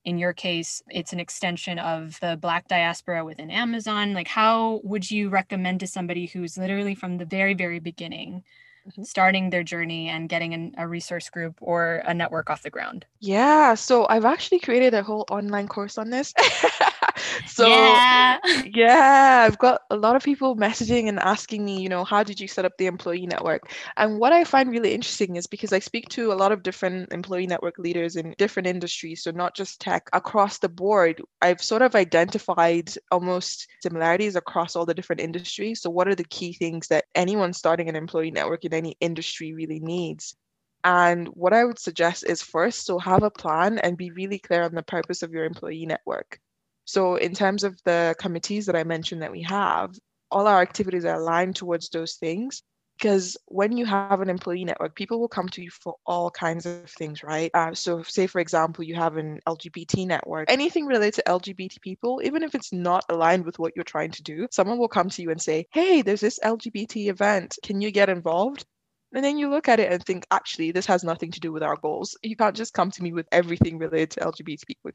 in 0.06 0.18
your 0.18 0.32
case, 0.32 0.82
it's 0.88 1.12
an 1.12 1.18
extension 1.18 1.80
of 1.80 2.18
the 2.20 2.38
Black 2.40 2.68
diaspora 2.68 3.24
within 3.24 3.50
Amazon. 3.50 4.14
Like, 4.14 4.28
how 4.28 4.80
would 4.84 5.10
you 5.10 5.28
recommend 5.28 5.80
to 5.80 5.88
somebody 5.88 6.26
who's 6.26 6.56
literally 6.56 6.94
from 6.94 7.18
the 7.18 7.26
very, 7.26 7.52
very 7.52 7.80
beginning? 7.80 8.44
Mm-hmm. 8.86 9.02
starting 9.02 9.50
their 9.50 9.64
journey 9.64 10.08
and 10.08 10.28
getting 10.28 10.54
an, 10.54 10.72
a 10.78 10.86
resource 10.86 11.28
group 11.28 11.56
or 11.60 12.02
a 12.06 12.14
network 12.14 12.50
off 12.50 12.62
the 12.62 12.70
ground? 12.70 13.04
Yeah, 13.18 13.74
so 13.74 14.06
I've 14.08 14.24
actually 14.24 14.60
created 14.60 14.94
a 14.94 15.02
whole 15.02 15.24
online 15.28 15.66
course 15.66 15.98
on 15.98 16.10
this. 16.10 16.32
so 17.46 17.68
yeah. 17.68 18.38
yeah, 18.64 19.44
I've 19.46 19.58
got 19.58 19.82
a 19.90 19.96
lot 19.96 20.16
of 20.16 20.22
people 20.22 20.56
messaging 20.56 21.08
and 21.08 21.18
asking 21.18 21.64
me, 21.64 21.80
you 21.80 21.88
know, 21.88 22.04
how 22.04 22.22
did 22.22 22.40
you 22.40 22.48
set 22.48 22.64
up 22.64 22.72
the 22.78 22.86
employee 22.86 23.26
network? 23.26 23.70
And 23.96 24.18
what 24.18 24.32
I 24.32 24.44
find 24.44 24.70
really 24.70 24.92
interesting 24.92 25.36
is 25.36 25.46
because 25.46 25.72
I 25.72 25.78
speak 25.78 26.08
to 26.10 26.32
a 26.32 26.34
lot 26.34 26.52
of 26.52 26.62
different 26.62 27.12
employee 27.12 27.46
network 27.46 27.78
leaders 27.78 28.16
in 28.16 28.34
different 28.38 28.66
industries, 28.66 29.22
so 29.22 29.30
not 29.30 29.54
just 29.54 29.80
tech, 29.80 30.08
across 30.12 30.58
the 30.58 30.68
board, 30.68 31.22
I've 31.42 31.62
sort 31.62 31.82
of 31.82 31.94
identified 31.94 32.92
almost 33.10 33.68
similarities 33.82 34.36
across 34.36 34.76
all 34.76 34.86
the 34.86 34.94
different 34.94 35.20
industries. 35.20 35.80
So 35.82 35.90
what 35.90 36.08
are 36.08 36.14
the 36.14 36.24
key 36.24 36.52
things 36.52 36.88
that 36.88 37.04
anyone 37.14 37.52
starting 37.52 37.88
an 37.88 37.96
employee 37.96 38.30
network 38.30 38.64
in 38.64 38.74
any 38.74 38.96
industry 39.00 39.52
really 39.52 39.80
needs? 39.80 40.36
And 40.84 41.26
what 41.28 41.52
I 41.52 41.64
would 41.64 41.80
suggest 41.80 42.24
is 42.28 42.42
first, 42.42 42.86
so 42.86 42.98
have 43.00 43.24
a 43.24 43.30
plan 43.30 43.78
and 43.78 43.96
be 43.96 44.12
really 44.12 44.38
clear 44.38 44.62
on 44.62 44.74
the 44.74 44.84
purpose 44.84 45.22
of 45.22 45.32
your 45.32 45.44
employee 45.44 45.84
network. 45.84 46.38
So, 46.86 47.16
in 47.16 47.34
terms 47.34 47.64
of 47.64 47.80
the 47.84 48.14
committees 48.18 48.66
that 48.66 48.76
I 48.76 48.84
mentioned 48.84 49.22
that 49.22 49.32
we 49.32 49.42
have, 49.42 49.94
all 50.30 50.46
our 50.46 50.62
activities 50.62 51.04
are 51.04 51.16
aligned 51.16 51.56
towards 51.56 51.88
those 51.90 52.14
things. 52.14 52.62
Because 52.96 53.36
when 53.46 53.76
you 53.76 53.84
have 53.84 54.22
an 54.22 54.30
employee 54.30 54.64
network, 54.64 54.94
people 54.94 55.20
will 55.20 55.28
come 55.28 55.48
to 55.50 55.62
you 55.62 55.70
for 55.70 55.96
all 56.06 56.30
kinds 56.30 56.64
of 56.64 56.88
things, 56.88 57.22
right? 57.22 57.50
Uh, 57.52 57.74
so, 57.74 58.02
say 58.04 58.26
for 58.26 58.40
example, 58.40 58.84
you 58.84 58.94
have 58.94 59.16
an 59.16 59.40
LGBT 59.46 60.06
network, 60.06 60.50
anything 60.50 60.86
related 60.86 61.14
to 61.14 61.22
LGBT 61.26 61.80
people, 61.82 62.22
even 62.24 62.42
if 62.44 62.54
it's 62.54 62.72
not 62.72 63.04
aligned 63.10 63.44
with 63.44 63.58
what 63.58 63.72
you're 63.74 63.84
trying 63.84 64.12
to 64.12 64.22
do, 64.22 64.46
someone 64.50 64.78
will 64.78 64.88
come 64.88 65.10
to 65.10 65.22
you 65.22 65.30
and 65.30 65.42
say, 65.42 65.66
Hey, 65.72 66.02
there's 66.02 66.22
this 66.22 66.40
LGBT 66.42 67.08
event. 67.08 67.58
Can 67.64 67.80
you 67.80 67.90
get 67.90 68.08
involved? 68.08 68.64
And 69.12 69.24
then 69.24 69.38
you 69.38 69.50
look 69.50 69.68
at 69.68 69.80
it 69.80 69.92
and 69.92 70.04
think, 70.04 70.24
actually, 70.30 70.70
this 70.70 70.86
has 70.86 71.04
nothing 71.04 71.32
to 71.32 71.40
do 71.40 71.52
with 71.52 71.62
our 71.62 71.76
goals. 71.76 72.16
You 72.22 72.36
can't 72.36 72.56
just 72.56 72.74
come 72.74 72.90
to 72.92 73.02
me 73.02 73.12
with 73.12 73.26
everything 73.32 73.78
related 73.78 74.12
to 74.12 74.20
LGBT 74.20 74.66
people 74.66 74.92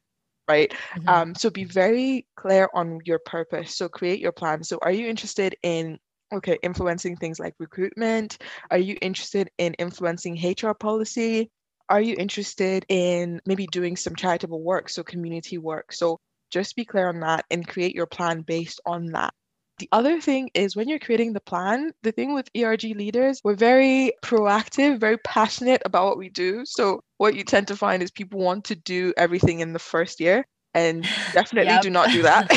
right? 0.52 0.72
Mm-hmm. 0.72 1.10
Um, 1.10 1.36
so 1.36 1.50
be 1.50 1.64
very 1.64 2.26
clear 2.36 2.70
on 2.74 3.00
your 3.06 3.20
purpose. 3.20 3.76
So 3.76 3.88
create 3.88 4.20
your 4.20 4.32
plan. 4.32 4.64
So 4.64 4.78
are 4.82 4.92
you 4.92 5.08
interested 5.08 5.56
in 5.64 5.98
okay 6.34 6.58
influencing 6.62 7.16
things 7.18 7.40
like 7.40 7.54
recruitment? 7.60 8.38
Are 8.70 8.78
you 8.78 8.98
interested 9.02 9.50
in 9.58 9.74
influencing 9.76 10.36
HR 10.36 10.74
policy? 10.74 11.50
Are 11.90 12.02
you 12.02 12.16
interested 12.18 12.86
in 12.88 13.42
maybe 13.46 13.68
doing 13.68 13.98
some 13.98 14.16
charitable 14.16 14.62
work, 14.62 14.90
so 14.90 15.04
community 15.04 15.58
work? 15.58 15.92
So 15.92 16.20
just 16.50 16.76
be 16.76 16.86
clear 16.86 17.08
on 17.08 17.20
that 17.22 17.46
and 17.52 17.68
create 17.68 17.96
your 17.96 18.08
plan 18.08 18.42
based 18.42 18.80
on 18.86 19.08
that. 19.08 19.34
The 19.82 19.90
other 19.92 20.22
thing 20.22 20.52
is 20.54 20.76
when 20.76 20.88
you're 20.88 21.00
creating 21.00 21.34
the 21.34 21.42
plan, 21.42 21.92
the 22.04 22.12
thing 22.12 22.36
with 22.36 22.52
ERG 22.56 22.84
leaders, 22.84 23.42
we're 23.44 23.56
very 23.56 24.14
proactive, 24.24 25.00
very 25.00 25.18
passionate 25.18 25.82
about 25.86 26.06
what 26.06 26.20
we 26.20 26.30
do. 26.30 26.64
So 26.68 27.02
what 27.18 27.34
you 27.34 27.44
tend 27.44 27.68
to 27.70 27.76
find 27.76 28.04
is 28.04 28.12
people 28.12 28.40
want 28.40 28.64
to 28.66 28.76
do 28.76 29.12
everything 29.18 29.62
in 29.62 29.74
the 29.74 29.80
first 29.80 30.20
year 30.20 30.46
and 30.76 31.02
definitely 31.34 31.80
do 31.82 31.90
not 31.90 32.12
do 32.12 32.22
that. 32.22 32.48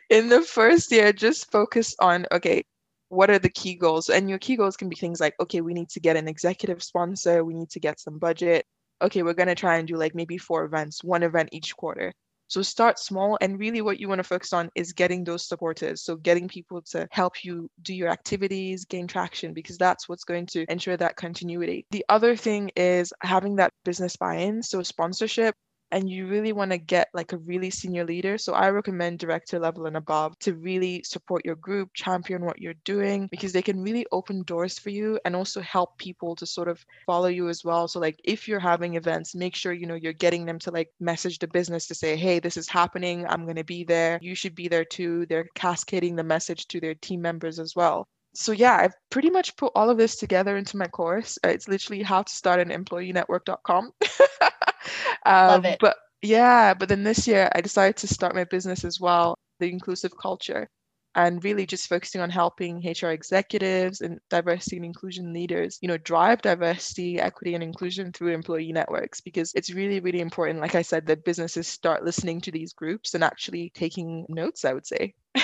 in 0.10 0.28
the 0.28 0.42
first 0.42 0.90
year, 0.90 1.12
just 1.12 1.52
focus 1.52 1.94
on 2.00 2.26
okay, 2.32 2.64
what 3.10 3.30
are 3.30 3.38
the 3.38 3.48
key 3.48 3.76
goals? 3.76 4.08
And 4.08 4.28
your 4.28 4.40
key 4.40 4.56
goals 4.56 4.76
can 4.76 4.88
be 4.88 4.96
things 4.96 5.20
like, 5.20 5.34
okay, 5.38 5.60
we 5.60 5.72
need 5.72 5.90
to 5.90 6.00
get 6.00 6.16
an 6.16 6.26
executive 6.26 6.82
sponsor, 6.82 7.44
we 7.44 7.54
need 7.54 7.70
to 7.70 7.78
get 7.78 8.00
some 8.00 8.18
budget. 8.18 8.66
Okay, 9.00 9.22
we're 9.22 9.34
going 9.34 9.46
to 9.46 9.54
try 9.54 9.76
and 9.76 9.86
do 9.86 9.94
like 9.94 10.16
maybe 10.16 10.36
four 10.36 10.64
events, 10.64 11.04
one 11.04 11.22
event 11.22 11.50
each 11.52 11.76
quarter. 11.76 12.12
So 12.52 12.60
start 12.60 12.98
small. 12.98 13.38
And 13.40 13.58
really, 13.58 13.80
what 13.80 13.98
you 13.98 14.08
want 14.10 14.18
to 14.18 14.24
focus 14.24 14.52
on 14.52 14.68
is 14.74 14.92
getting 14.92 15.24
those 15.24 15.48
supporters. 15.48 16.02
So 16.02 16.16
getting 16.16 16.48
people 16.48 16.82
to 16.90 17.08
help 17.10 17.44
you 17.44 17.70
do 17.80 17.94
your 17.94 18.10
activities, 18.10 18.84
gain 18.84 19.06
traction, 19.06 19.54
because 19.54 19.78
that's 19.78 20.06
what's 20.06 20.24
going 20.24 20.44
to 20.48 20.70
ensure 20.70 20.98
that 20.98 21.16
continuity. 21.16 21.86
The 21.92 22.04
other 22.10 22.36
thing 22.36 22.70
is 22.76 23.10
having 23.22 23.56
that 23.56 23.72
business 23.86 24.16
buy 24.16 24.34
in. 24.34 24.62
So 24.62 24.82
sponsorship 24.82 25.54
and 25.92 26.08
you 26.08 26.26
really 26.26 26.52
want 26.52 26.70
to 26.70 26.78
get 26.78 27.08
like 27.12 27.32
a 27.32 27.38
really 27.38 27.70
senior 27.70 28.04
leader. 28.04 28.38
So 28.38 28.54
I 28.54 28.70
recommend 28.70 29.18
director 29.18 29.58
level 29.58 29.86
and 29.86 29.96
above 29.96 30.38
to 30.40 30.54
really 30.54 31.02
support 31.04 31.44
your 31.44 31.54
group, 31.56 31.90
champion 31.94 32.44
what 32.44 32.58
you're 32.58 32.74
doing, 32.84 33.28
because 33.30 33.52
they 33.52 33.62
can 33.62 33.82
really 33.82 34.06
open 34.10 34.42
doors 34.42 34.78
for 34.78 34.88
you 34.88 35.20
and 35.26 35.36
also 35.36 35.60
help 35.60 35.98
people 35.98 36.34
to 36.36 36.46
sort 36.46 36.68
of 36.68 36.84
follow 37.06 37.28
you 37.28 37.48
as 37.50 37.62
well. 37.62 37.86
So 37.86 38.00
like 38.00 38.18
if 38.24 38.48
you're 38.48 38.58
having 38.58 38.94
events, 38.94 39.34
make 39.34 39.54
sure 39.54 39.74
you 39.74 39.86
know 39.86 39.94
you're 39.94 40.14
getting 40.14 40.46
them 40.46 40.58
to 40.60 40.70
like 40.70 40.88
message 40.98 41.38
the 41.38 41.46
business 41.46 41.86
to 41.88 41.94
say, 41.94 42.16
hey, 42.16 42.40
this 42.40 42.56
is 42.56 42.68
happening. 42.68 43.26
I'm 43.28 43.44
going 43.44 43.56
to 43.56 43.64
be 43.64 43.84
there. 43.84 44.18
You 44.22 44.34
should 44.34 44.54
be 44.54 44.68
there 44.68 44.86
too. 44.86 45.26
They're 45.26 45.48
cascading 45.54 46.16
the 46.16 46.24
message 46.24 46.66
to 46.68 46.80
their 46.80 46.94
team 46.94 47.20
members 47.20 47.60
as 47.60 47.76
well 47.76 48.08
so 48.34 48.52
yeah, 48.52 48.76
I've 48.76 48.94
pretty 49.10 49.30
much 49.30 49.56
put 49.56 49.72
all 49.74 49.90
of 49.90 49.98
this 49.98 50.16
together 50.16 50.56
into 50.56 50.76
my 50.76 50.86
course. 50.86 51.38
Uh, 51.44 51.48
it's 51.48 51.68
literally 51.68 52.02
how 52.02 52.22
to 52.22 52.32
start 52.32 52.60
an 52.60 52.70
employee 52.70 53.12
network.com. 53.12 53.92
um, 55.26 55.48
Love 55.48 55.64
it. 55.64 55.78
But 55.80 55.96
yeah, 56.22 56.74
but 56.74 56.88
then 56.88 57.02
this 57.02 57.26
year 57.26 57.50
I 57.54 57.60
decided 57.60 57.96
to 57.98 58.08
start 58.08 58.34
my 58.34 58.44
business 58.44 58.84
as 58.84 59.00
well, 59.00 59.36
the 59.58 59.70
inclusive 59.70 60.12
culture, 60.16 60.68
and 61.14 61.42
really 61.44 61.66
just 61.66 61.88
focusing 61.88 62.20
on 62.20 62.30
helping 62.30 62.80
HR 62.86 63.10
executives 63.10 64.00
and 64.00 64.18
diversity 64.30 64.76
and 64.76 64.84
inclusion 64.86 65.32
leaders, 65.32 65.78
you 65.82 65.88
know, 65.88 65.98
drive 65.98 66.40
diversity, 66.42 67.20
equity, 67.20 67.54
and 67.54 67.62
inclusion 67.62 68.12
through 68.12 68.32
employee 68.32 68.72
networks 68.72 69.20
because 69.20 69.52
it's 69.54 69.72
really, 69.72 70.00
really 70.00 70.20
important, 70.20 70.60
like 70.60 70.74
I 70.74 70.82
said, 70.82 71.06
that 71.06 71.24
businesses 71.24 71.68
start 71.68 72.04
listening 72.04 72.40
to 72.42 72.50
these 72.52 72.72
groups 72.72 73.14
and 73.14 73.24
actually 73.24 73.70
taking 73.74 74.26
notes, 74.28 74.64
I 74.64 74.72
would 74.72 74.86
say. 74.86 75.14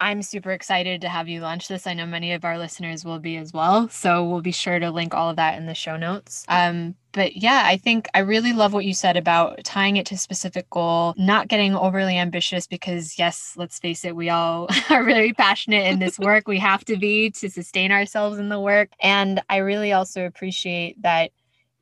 I'm 0.00 0.22
super 0.22 0.50
excited 0.50 1.00
to 1.00 1.08
have 1.08 1.28
you 1.28 1.40
launch 1.40 1.68
this. 1.68 1.86
I 1.86 1.94
know 1.94 2.06
many 2.06 2.32
of 2.32 2.44
our 2.44 2.58
listeners 2.58 3.04
will 3.04 3.18
be 3.18 3.36
as 3.36 3.52
well. 3.52 3.88
So 3.88 4.24
we'll 4.24 4.42
be 4.42 4.52
sure 4.52 4.78
to 4.78 4.90
link 4.90 5.14
all 5.14 5.30
of 5.30 5.36
that 5.36 5.58
in 5.58 5.66
the 5.66 5.74
show 5.74 5.96
notes. 5.96 6.44
Um, 6.48 6.94
but 7.12 7.36
yeah, 7.36 7.62
I 7.64 7.78
think 7.78 8.08
I 8.12 8.18
really 8.18 8.52
love 8.52 8.74
what 8.74 8.84
you 8.84 8.92
said 8.92 9.16
about 9.16 9.64
tying 9.64 9.96
it 9.96 10.04
to 10.06 10.16
a 10.16 10.18
specific 10.18 10.68
goal, 10.68 11.14
not 11.16 11.48
getting 11.48 11.74
overly 11.74 12.18
ambitious 12.18 12.66
because, 12.66 13.18
yes, 13.18 13.54
let's 13.56 13.78
face 13.78 14.04
it, 14.04 14.14
we 14.14 14.28
all 14.28 14.68
are 14.90 15.02
very 15.02 15.32
passionate 15.32 15.86
in 15.86 15.98
this 15.98 16.18
work. 16.18 16.46
we 16.46 16.58
have 16.58 16.84
to 16.84 16.96
be 16.96 17.30
to 17.30 17.48
sustain 17.48 17.90
ourselves 17.90 18.38
in 18.38 18.50
the 18.50 18.60
work. 18.60 18.90
And 19.00 19.42
I 19.48 19.58
really 19.58 19.92
also 19.92 20.26
appreciate 20.26 21.00
that 21.02 21.30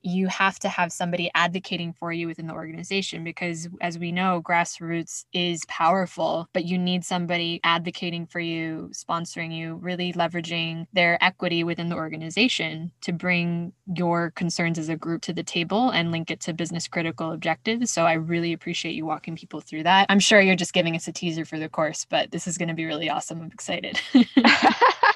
you 0.05 0.29
have 0.29 0.59
to 0.59 0.69
have 0.69 0.93
somebody 0.93 1.31
advocating 1.35 1.93
for 1.93 2.13
you 2.13 2.27
within 2.27 2.47
the 2.47 2.53
organization 2.53 3.25
because 3.25 3.69
as 3.81 3.99
we 3.99 4.13
know 4.13 4.43
grassroots 4.45 5.25
is 5.33 5.65
powerful 5.67 6.47
but 6.53 6.67
you 6.67 6.79
need 6.79 7.05
somebody 7.05 7.59
advocating 7.65 8.27
for 8.27 8.39
you 8.39 8.91
sponsoring 8.93 9.57
you 9.57 9.77
really 9.77 10.13
leveraging 10.13 10.87
their 10.93 11.23
equity 11.25 11.65
within 11.65 11.89
the 11.89 11.97
organization 11.97 12.93
to 13.01 13.13
bring 13.13 13.73
your 13.97 14.31
concerns 14.33 14.79
as 14.79 14.91
a 14.91 14.97
group 14.97 15.23
to 15.23 15.33
the 15.33 15.43
table 15.43 15.91
and 15.91 16.13
link 16.13 16.31
it 16.31 16.41
to 16.41 16.53
business 16.53 16.87
critical 16.87 17.33
objectives. 17.33 17.91
So 17.91 18.05
i 18.05 18.13
really 18.13 18.53
appreciate 18.53 18.95
you 18.95 19.07
walking 19.07 19.37
people 19.37 19.61
through 19.61 19.85
that. 19.85 20.07
I'm 20.11 20.21
sure 20.21 20.41
you're 20.41 20.55
just 20.55 20.75
giving 20.75 20.95
us 20.97 21.09
a 21.09 21.13
teaser 21.13 21.45
for 21.45 21.59
the 21.59 21.69
course 21.69 22.05
but 22.05 22.31
this 22.31 22.47
is 22.47 22.59
going 22.59 22.69
to 22.69 22.75
be 22.75 22.85
really 22.85 23.09
awesome. 23.09 23.41
I'm 23.41 23.51
excited 23.51 24.01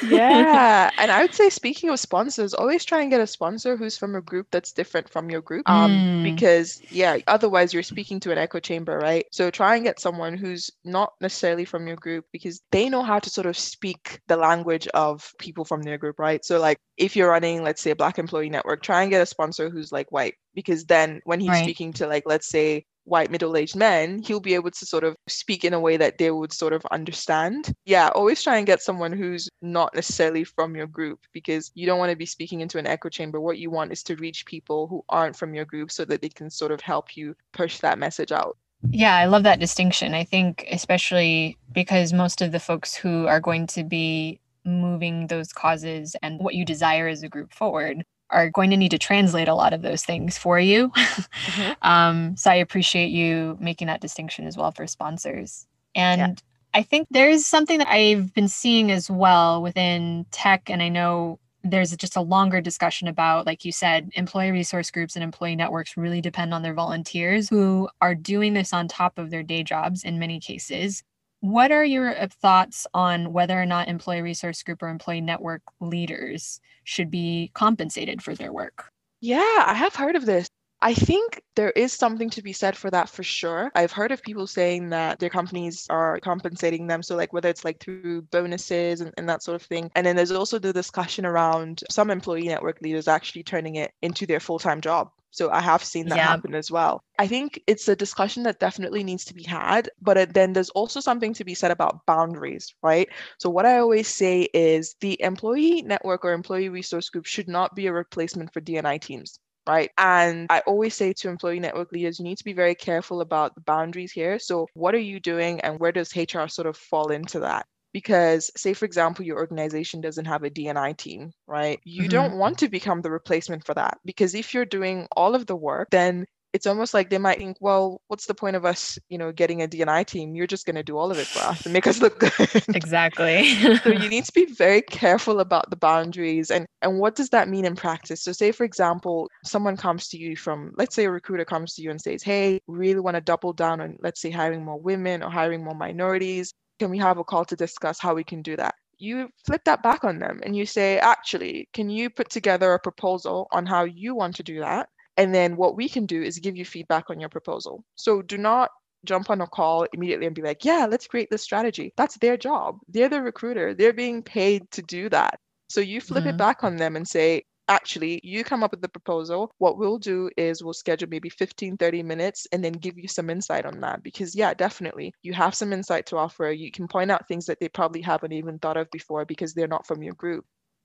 yeah. 0.00 0.90
And 0.98 1.10
I 1.10 1.22
would 1.22 1.34
say, 1.34 1.48
speaking 1.50 1.90
of 1.90 1.98
sponsors, 2.00 2.54
always 2.54 2.84
try 2.84 3.00
and 3.02 3.10
get 3.10 3.20
a 3.20 3.26
sponsor 3.26 3.76
who's 3.76 3.96
from 3.96 4.14
a 4.14 4.20
group 4.20 4.46
that's 4.50 4.72
different 4.72 5.08
from 5.08 5.30
your 5.30 5.40
group. 5.40 5.66
Um, 5.66 6.04
Mm. 6.06 6.22
because 6.22 6.82
yeah, 6.90 7.18
otherwise 7.26 7.72
you're 7.72 7.82
speaking 7.82 8.20
to 8.20 8.32
an 8.32 8.38
echo 8.38 8.60
chamber, 8.60 8.98
right? 8.98 9.26
So 9.32 9.50
try 9.50 9.76
and 9.76 9.84
get 9.84 10.00
someone 10.00 10.36
who's 10.36 10.70
not 10.84 11.12
necessarily 11.20 11.64
from 11.64 11.86
your 11.86 11.96
group 11.96 12.24
because 12.32 12.60
they 12.70 12.88
know 12.88 13.02
how 13.02 13.18
to 13.18 13.30
sort 13.30 13.46
of 13.46 13.56
speak 13.58 14.20
the 14.28 14.36
language 14.36 14.86
of 14.88 15.32
people 15.38 15.64
from 15.64 15.82
their 15.82 15.98
group, 15.98 16.18
right? 16.18 16.44
So 16.44 16.58
like 16.60 16.78
if 16.96 17.16
you're 17.16 17.30
running, 17.30 17.62
let's 17.62 17.82
say 17.82 17.90
a 17.90 17.96
black 17.96 18.18
employee 18.18 18.50
network, 18.50 18.82
try 18.82 19.02
and 19.02 19.10
get 19.10 19.22
a 19.22 19.26
sponsor 19.26 19.70
who's 19.70 19.92
like 19.92 20.10
white 20.12 20.34
because 20.54 20.84
then 20.86 21.20
when 21.24 21.40
he's 21.40 21.58
Right. 21.58 21.58
speaking 21.58 21.92
to 21.94 22.06
like 22.06 22.24
let's 22.26 22.48
say 22.48 22.86
white 23.04 23.30
middle-aged 23.30 23.76
men 23.76 24.22
he'll 24.22 24.40
be 24.40 24.54
able 24.54 24.70
to 24.70 24.86
sort 24.86 25.04
of 25.04 25.16
speak 25.26 25.64
in 25.64 25.74
a 25.74 25.80
way 25.80 25.96
that 25.96 26.18
they 26.18 26.30
would 26.30 26.52
sort 26.52 26.72
of 26.72 26.84
understand. 26.90 27.72
Yeah 27.84 28.08
always 28.14 28.42
try 28.42 28.56
and 28.56 28.66
get 28.66 28.82
someone 28.82 29.12
who's 29.12 29.48
not 29.62 29.94
necessarily 29.94 30.44
from 30.44 30.74
your 30.74 30.86
group 30.86 31.20
because 31.32 31.70
you 31.74 31.86
don't 31.86 31.98
want 31.98 32.10
to 32.10 32.16
be 32.16 32.26
speaking 32.26 32.60
into 32.60 32.78
an 32.78 32.86
echo 32.86 33.08
chamber. 33.08 33.40
What 33.40 33.58
you 33.58 33.70
want 33.70 33.92
is 33.92 34.02
to 34.04 34.16
reach 34.16 34.46
people 34.46 34.86
who 34.86 35.04
aren't 35.08 35.36
from 35.36 35.54
your 35.54 35.64
group 35.64 35.90
so 35.90 36.04
that 36.04 36.22
they 36.22 36.28
can 36.28 36.50
sort 36.50 36.72
of 36.72 36.80
help 36.80 37.16
you 37.16 37.34
push 37.52 37.78
that 37.80 37.98
message 37.98 38.32
out. 38.32 38.56
Yeah, 38.90 39.16
I 39.16 39.26
love 39.26 39.44
that 39.44 39.60
distinction. 39.60 40.14
I 40.14 40.24
think, 40.24 40.66
especially 40.70 41.56
because 41.72 42.12
most 42.12 42.42
of 42.42 42.52
the 42.52 42.60
folks 42.60 42.94
who 42.94 43.26
are 43.26 43.40
going 43.40 43.66
to 43.68 43.82
be 43.82 44.40
moving 44.64 45.26
those 45.26 45.52
causes 45.52 46.16
and 46.22 46.38
what 46.40 46.54
you 46.54 46.64
desire 46.64 47.08
as 47.08 47.22
a 47.22 47.28
group 47.28 47.52
forward 47.52 48.04
are 48.30 48.50
going 48.50 48.70
to 48.70 48.76
need 48.76 48.90
to 48.90 48.98
translate 48.98 49.48
a 49.48 49.54
lot 49.54 49.72
of 49.72 49.82
those 49.82 50.04
things 50.04 50.36
for 50.38 50.58
you. 50.58 50.92
um, 51.82 52.36
so 52.36 52.50
I 52.50 52.56
appreciate 52.56 53.10
you 53.10 53.56
making 53.60 53.86
that 53.86 54.00
distinction 54.00 54.46
as 54.46 54.56
well 54.56 54.72
for 54.72 54.86
sponsors. 54.86 55.66
And 55.94 56.42
I 56.72 56.82
think 56.82 57.06
there's 57.10 57.46
something 57.46 57.78
that 57.78 57.88
I've 57.88 58.34
been 58.34 58.48
seeing 58.48 58.90
as 58.90 59.08
well 59.08 59.62
within 59.62 60.26
tech, 60.32 60.68
and 60.68 60.82
I 60.82 60.88
know 60.88 61.38
there's 61.62 61.96
just 61.96 62.16
a 62.16 62.20
longer 62.20 62.60
discussion 62.60 63.08
about, 63.08 63.46
like 63.46 63.64
you 63.64 63.72
said, 63.72 64.10
employee 64.14 64.50
resource 64.50 64.90
groups 64.90 65.16
and 65.16 65.22
employee 65.22 65.56
networks 65.56 65.96
really 65.96 66.20
depend 66.20 66.52
on 66.52 66.62
their 66.62 66.74
volunteers 66.74 67.48
who 67.48 67.88
are 68.02 68.14
doing 68.14 68.52
this 68.52 68.72
on 68.72 68.86
top 68.86 69.18
of 69.18 69.30
their 69.30 69.42
day 69.42 69.62
jobs 69.62 70.04
in 70.04 70.18
many 70.18 70.38
cases. 70.38 71.02
What 71.44 71.72
are 71.72 71.84
your 71.84 72.18
uh, 72.18 72.28
thoughts 72.40 72.86
on 72.94 73.34
whether 73.34 73.60
or 73.60 73.66
not 73.66 73.88
employee 73.88 74.22
resource 74.22 74.62
group 74.62 74.82
or 74.82 74.88
employee 74.88 75.20
network 75.20 75.60
leaders 75.78 76.58
should 76.84 77.10
be 77.10 77.50
compensated 77.52 78.22
for 78.22 78.34
their 78.34 78.50
work? 78.50 78.90
Yeah, 79.20 79.62
I 79.66 79.74
have 79.74 79.94
heard 79.94 80.16
of 80.16 80.24
this. 80.24 80.48
I 80.80 80.94
think 80.94 81.42
there 81.54 81.68
is 81.72 81.92
something 81.92 82.30
to 82.30 82.40
be 82.40 82.54
said 82.54 82.78
for 82.78 82.90
that 82.92 83.10
for 83.10 83.22
sure. 83.22 83.70
I've 83.74 83.92
heard 83.92 84.10
of 84.10 84.22
people 84.22 84.46
saying 84.46 84.88
that 84.88 85.18
their 85.18 85.28
companies 85.28 85.86
are 85.90 86.18
compensating 86.20 86.86
them. 86.86 87.02
So, 87.02 87.14
like, 87.14 87.34
whether 87.34 87.50
it's 87.50 87.62
like 87.62 87.78
through 87.78 88.22
bonuses 88.22 89.02
and, 89.02 89.12
and 89.18 89.28
that 89.28 89.42
sort 89.42 89.56
of 89.56 89.66
thing. 89.66 89.90
And 89.94 90.06
then 90.06 90.16
there's 90.16 90.32
also 90.32 90.58
the 90.58 90.72
discussion 90.72 91.26
around 91.26 91.82
some 91.90 92.10
employee 92.10 92.48
network 92.48 92.80
leaders 92.80 93.06
actually 93.06 93.42
turning 93.42 93.74
it 93.74 93.92
into 94.00 94.24
their 94.24 94.40
full 94.40 94.58
time 94.58 94.80
job. 94.80 95.10
So, 95.34 95.50
I 95.50 95.60
have 95.60 95.84
seen 95.84 96.08
that 96.08 96.20
Yeah. 96.20 96.30
happen 96.30 96.54
as 96.54 96.70
well. 96.70 97.02
I 97.18 97.26
think 97.28 97.60
it's 97.66 97.88
a 97.88 97.96
discussion 97.96 98.42
that 98.44 98.58
definitely 98.60 99.04
needs 99.04 99.24
to 99.26 99.34
be 99.34 99.44
had. 99.44 99.88
But 100.00 100.16
it- 100.18 100.34
then 100.34 100.52
there's 100.52 100.70
also 100.70 101.00
something 101.00 101.32
to 101.34 101.44
be 101.44 101.54
said 101.54 101.70
about 101.70 102.04
boundaries, 102.06 102.74
right? 102.82 103.08
So, 103.38 103.50
what 103.50 103.66
I 103.66 103.78
always 103.78 104.08
say 104.08 104.48
is 104.54 104.96
the 105.00 105.20
employee 105.22 105.82
network 105.82 106.24
or 106.24 106.32
employee 106.32 106.68
resource 106.70 107.08
group 107.10 107.26
should 107.26 107.48
not 107.48 107.74
be 107.76 107.86
a 107.86 107.92
replacement 107.92 108.52
for 108.52 108.60
DNI 108.60 108.98
teams 108.98 109.38
right? 109.66 109.90
And 109.98 110.46
I 110.50 110.60
always 110.66 110.94
say 110.94 111.12
to 111.14 111.28
employee 111.30 111.60
network 111.60 111.90
leaders, 111.92 112.18
you 112.18 112.24
need 112.24 112.38
to 112.38 112.44
be 112.44 112.52
very 112.52 112.74
careful 112.74 113.20
about 113.22 113.54
the 113.54 113.62
boundaries 113.62 114.12
here. 114.12 114.38
So, 114.38 114.68
what 114.74 114.94
are 114.94 114.98
you 114.98 115.20
doing 115.20 115.60
and 115.62 115.78
where 115.80 115.92
does 115.92 116.16
HR 116.16 116.48
sort 116.48 116.66
of 116.66 116.76
fall 116.76 117.10
into 117.10 117.40
that? 117.40 117.66
Because, 117.94 118.50
say, 118.58 118.74
for 118.74 118.84
example, 118.86 119.24
your 119.24 119.38
organization 119.38 120.02
doesn't 120.02 120.26
have 120.26 120.44
a 120.44 120.50
DNI 120.50 120.92
team, 120.92 121.32
right? 121.48 121.80
You 121.84 122.08
Mhm. 122.08 122.10
don't 122.10 122.38
want 122.38 122.58
to 122.58 122.68
become 122.68 123.02
the 123.02 123.10
replacement 123.10 123.64
for 123.66 123.74
that 123.74 123.98
because 124.04 124.34
if 124.34 124.54
you're 124.54 124.66
doing 124.66 125.08
all 125.16 125.34
of 125.34 125.46
the 125.46 125.56
work, 125.56 125.88
then 125.90 126.26
it's 126.52 126.66
almost 126.66 126.94
like 126.94 127.10
they 127.10 127.18
might 127.18 127.38
think, 127.38 127.56
well, 127.60 128.02
what's 128.08 128.26
the 128.26 128.34
point 128.34 128.56
of 128.56 128.66
us, 128.66 128.98
you 129.08 129.18
know, 129.18 129.32
getting 129.32 129.62
a 129.62 129.68
DNI 129.68 130.04
team? 130.04 130.34
You're 130.36 130.46
just 130.48 130.66
going 130.66 130.76
to 130.76 130.84
do 130.84 130.98
all 130.98 131.12
of 131.12 131.18
it 131.18 131.30
for 131.30 131.44
us 131.46 131.64
and 131.66 131.72
make 131.72 131.86
us 131.88 132.02
look 132.02 132.20
good 132.20 132.64
Exactly. 132.74 133.44
so 133.84 133.90
you 133.90 134.08
need 134.08 134.24
to 134.24 134.32
be 134.34 134.46
very 134.46 134.82
careful 134.82 135.40
about 135.40 135.70
the 135.70 135.76
boundaries 135.76 136.50
and 136.50 136.66
and 136.82 136.98
what 136.98 137.14
does 137.16 137.30
that 137.30 137.48
mean 137.48 137.64
in 137.64 137.76
practice 137.76 138.22
so 138.22 138.32
say 138.32 138.52
for 138.52 138.64
example 138.64 139.28
someone 139.44 139.76
comes 139.76 140.08
to 140.08 140.18
you 140.18 140.36
from 140.36 140.72
let's 140.76 140.94
say 140.94 141.04
a 141.04 141.10
recruiter 141.10 141.44
comes 141.44 141.74
to 141.74 141.82
you 141.82 141.90
and 141.90 142.00
says 142.00 142.22
hey 142.22 142.60
we 142.66 142.78
really 142.78 143.00
want 143.00 143.14
to 143.16 143.20
double 143.20 143.52
down 143.52 143.80
on 143.80 143.96
let's 144.02 144.20
say 144.20 144.30
hiring 144.30 144.64
more 144.64 144.80
women 144.80 145.22
or 145.22 145.30
hiring 145.30 145.64
more 145.64 145.74
minorities 145.74 146.52
can 146.78 146.90
we 146.90 146.98
have 146.98 147.18
a 147.18 147.24
call 147.24 147.44
to 147.44 147.56
discuss 147.56 147.98
how 148.00 148.14
we 148.14 148.24
can 148.24 148.42
do 148.42 148.56
that 148.56 148.74
you 148.98 149.28
flip 149.44 149.62
that 149.64 149.82
back 149.82 150.04
on 150.04 150.18
them 150.18 150.40
and 150.44 150.56
you 150.56 150.64
say 150.66 150.98
actually 150.98 151.68
can 151.72 151.90
you 151.90 152.08
put 152.08 152.30
together 152.30 152.72
a 152.72 152.78
proposal 152.78 153.48
on 153.52 153.66
how 153.66 153.84
you 153.84 154.14
want 154.14 154.34
to 154.36 154.42
do 154.42 154.60
that 154.60 154.88
and 155.16 155.34
then 155.34 155.56
what 155.56 155.76
we 155.76 155.88
can 155.88 156.06
do 156.06 156.22
is 156.22 156.38
give 156.38 156.56
you 156.56 156.64
feedback 156.64 157.10
on 157.10 157.20
your 157.20 157.28
proposal 157.28 157.84
so 157.96 158.22
do 158.22 158.38
not 158.38 158.70
jump 159.04 159.30
on 159.30 159.40
a 159.40 159.46
call 159.46 159.86
immediately 159.92 160.26
and 160.26 160.34
be 160.34 160.42
like, 160.42 160.64
yeah, 160.64 160.86
let's 160.90 161.06
create 161.06 161.28
this 161.30 161.42
strategy. 161.42 161.92
That's 161.96 162.16
their 162.18 162.36
job. 162.36 162.78
They're 162.88 163.08
the 163.08 163.20
recruiter. 163.22 163.74
They're 163.74 163.92
being 163.92 164.22
paid 164.22 164.70
to 164.72 164.82
do 164.82 165.08
that. 165.10 165.38
So 165.68 165.80
you 165.80 166.00
flip 166.00 166.24
Mhm. 166.24 166.30
it 166.30 166.36
back 166.38 166.64
on 166.64 166.76
them 166.76 166.96
and 166.96 167.06
say, 167.06 167.44
actually, 167.68 168.20
you 168.22 168.44
come 168.44 168.62
up 168.62 168.70
with 168.72 168.80
the 168.82 168.88
proposal. 168.88 169.54
What 169.58 169.78
we'll 169.78 169.98
do 169.98 170.30
is 170.36 170.62
we'll 170.62 170.72
schedule 170.74 171.08
maybe 171.08 171.28
15, 171.30 171.76
30 171.76 172.02
minutes 172.02 172.46
and 172.52 172.62
then 172.64 172.72
give 172.72 172.98
you 172.98 173.08
some 173.08 173.30
insight 173.30 173.66
on 173.66 173.80
that. 173.80 174.02
Because, 174.02 174.34
yeah, 174.34 174.54
definitely, 174.54 175.14
you 175.22 175.32
have 175.32 175.54
some 175.54 175.72
insight 175.72 176.06
to 176.06 176.16
offer. 176.16 176.50
You 176.50 176.70
can 176.70 176.88
point 176.88 177.10
out 177.10 177.28
things 177.28 177.46
that 177.46 177.60
they 177.60 177.68
probably 177.68 178.00
haven't 178.02 178.32
even 178.32 178.58
thought 178.58 178.76
of 178.76 178.90
before 178.90 179.24
because 179.24 179.54
they're 179.54 179.68
not 179.68 179.86
from 179.86 180.02
your 180.02 180.14
group. 180.14 180.44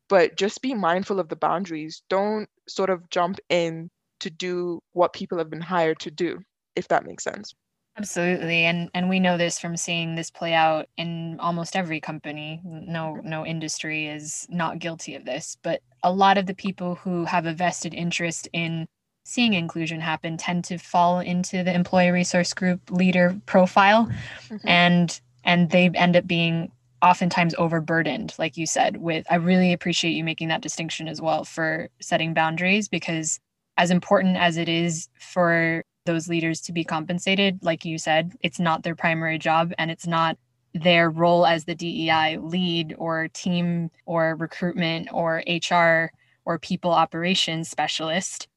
But 0.09 0.35
just 0.37 0.61
be 0.61 0.73
mindful 0.73 1.19
of 1.19 1.29
the 1.29 1.35
boundaries. 1.35 2.03
Don't 2.09 2.49
sort 2.67 2.89
of 2.89 3.09
jump 3.09 3.39
in 3.49 3.89
to 4.21 4.29
do 4.29 4.81
what 4.93 5.13
people 5.13 5.37
have 5.37 5.49
been 5.49 5.61
hired 5.61 5.99
to 6.01 6.11
do, 6.11 6.39
if 6.75 6.87
that 6.89 7.05
makes 7.05 7.23
sense. 7.23 7.53
Absolutely. 7.99 8.63
And 8.63 8.89
and 8.93 9.09
we 9.09 9.19
know 9.19 9.37
this 9.37 9.59
from 9.59 9.75
seeing 9.75 10.15
this 10.15 10.31
play 10.31 10.53
out 10.53 10.87
in 10.95 11.37
almost 11.41 11.75
every 11.75 11.99
company. 11.99 12.61
No 12.63 13.15
no 13.23 13.45
industry 13.45 14.07
is 14.07 14.47
not 14.49 14.79
guilty 14.79 15.15
of 15.15 15.25
this, 15.25 15.57
but 15.63 15.81
a 16.01 16.11
lot 16.11 16.37
of 16.37 16.45
the 16.45 16.53
people 16.53 16.95
who 16.95 17.25
have 17.25 17.45
a 17.45 17.53
vested 17.53 17.93
interest 17.93 18.47
in 18.53 18.87
seeing 19.25 19.53
inclusion 19.53 19.99
happen 19.99 20.37
tend 20.37 20.63
to 20.63 20.77
fall 20.77 21.19
into 21.19 21.61
the 21.61 21.73
employee 21.75 22.09
resource 22.09 22.53
group 22.53 22.79
leader 22.89 23.35
profile 23.45 24.09
Mhm. 24.49 24.61
and 24.65 25.21
and 25.43 25.69
they 25.69 25.89
end 25.89 26.15
up 26.15 26.25
being 26.25 26.71
oftentimes 27.01 27.53
overburdened 27.57 28.33
like 28.39 28.55
you 28.55 28.65
said 28.65 28.97
with 28.97 29.25
I 29.29 29.35
really 29.35 29.73
appreciate 29.73 30.11
you 30.11 30.23
making 30.23 30.47
that 30.47 30.61
distinction 30.61 31.09
as 31.09 31.21
well 31.21 31.43
for 31.43 31.89
setting 32.01 32.33
boundaries 32.33 32.87
because 32.87 33.39
as 33.77 33.91
important 33.91 34.37
as 34.37 34.55
it 34.57 34.69
is 34.69 35.09
for 35.19 35.83
those 36.05 36.27
leaders 36.29 36.61
to 36.61 36.73
be 36.73 36.83
compensated, 36.83 37.59
like 37.63 37.85
you 37.85 37.97
said, 37.97 38.33
it's 38.41 38.59
not 38.59 38.83
their 38.83 38.95
primary 38.95 39.37
job 39.37 39.73
and 39.77 39.91
it's 39.91 40.07
not 40.07 40.37
their 40.73 41.09
role 41.09 41.45
as 41.45 41.65
the 41.65 41.75
DEI 41.75 42.37
lead 42.37 42.95
or 42.97 43.27
team 43.29 43.89
or 44.05 44.35
recruitment 44.35 45.09
or 45.11 45.43
HR 45.47 46.11
or 46.45 46.59
people 46.59 46.91
operations 46.91 47.69
specialist. 47.69 48.47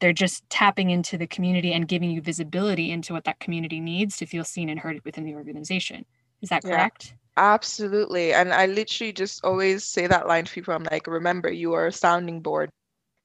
They're 0.00 0.12
just 0.12 0.48
tapping 0.50 0.90
into 0.90 1.18
the 1.18 1.26
community 1.26 1.72
and 1.72 1.88
giving 1.88 2.10
you 2.10 2.20
visibility 2.22 2.90
into 2.92 3.12
what 3.12 3.24
that 3.24 3.40
community 3.40 3.80
needs 3.80 4.16
to 4.18 4.26
feel 4.26 4.44
seen 4.44 4.68
and 4.68 4.80
heard 4.80 5.00
within 5.04 5.24
the 5.24 5.34
organization. 5.34 6.04
Is 6.42 6.50
that 6.50 6.64
Yeah. 6.64 6.70
correct? 6.70 7.14
Absolutely. 7.36 8.32
And 8.32 8.52
I 8.52 8.66
literally 8.66 9.12
just 9.12 9.44
always 9.44 9.84
say 9.84 10.06
that 10.08 10.26
line 10.26 10.44
to 10.44 10.52
people. 10.52 10.74
I'm 10.74 10.84
like, 10.90 11.06
remember, 11.06 11.50
you 11.50 11.74
are 11.74 11.86
a 11.86 11.92
sounding 11.92 12.40
board. 12.42 12.70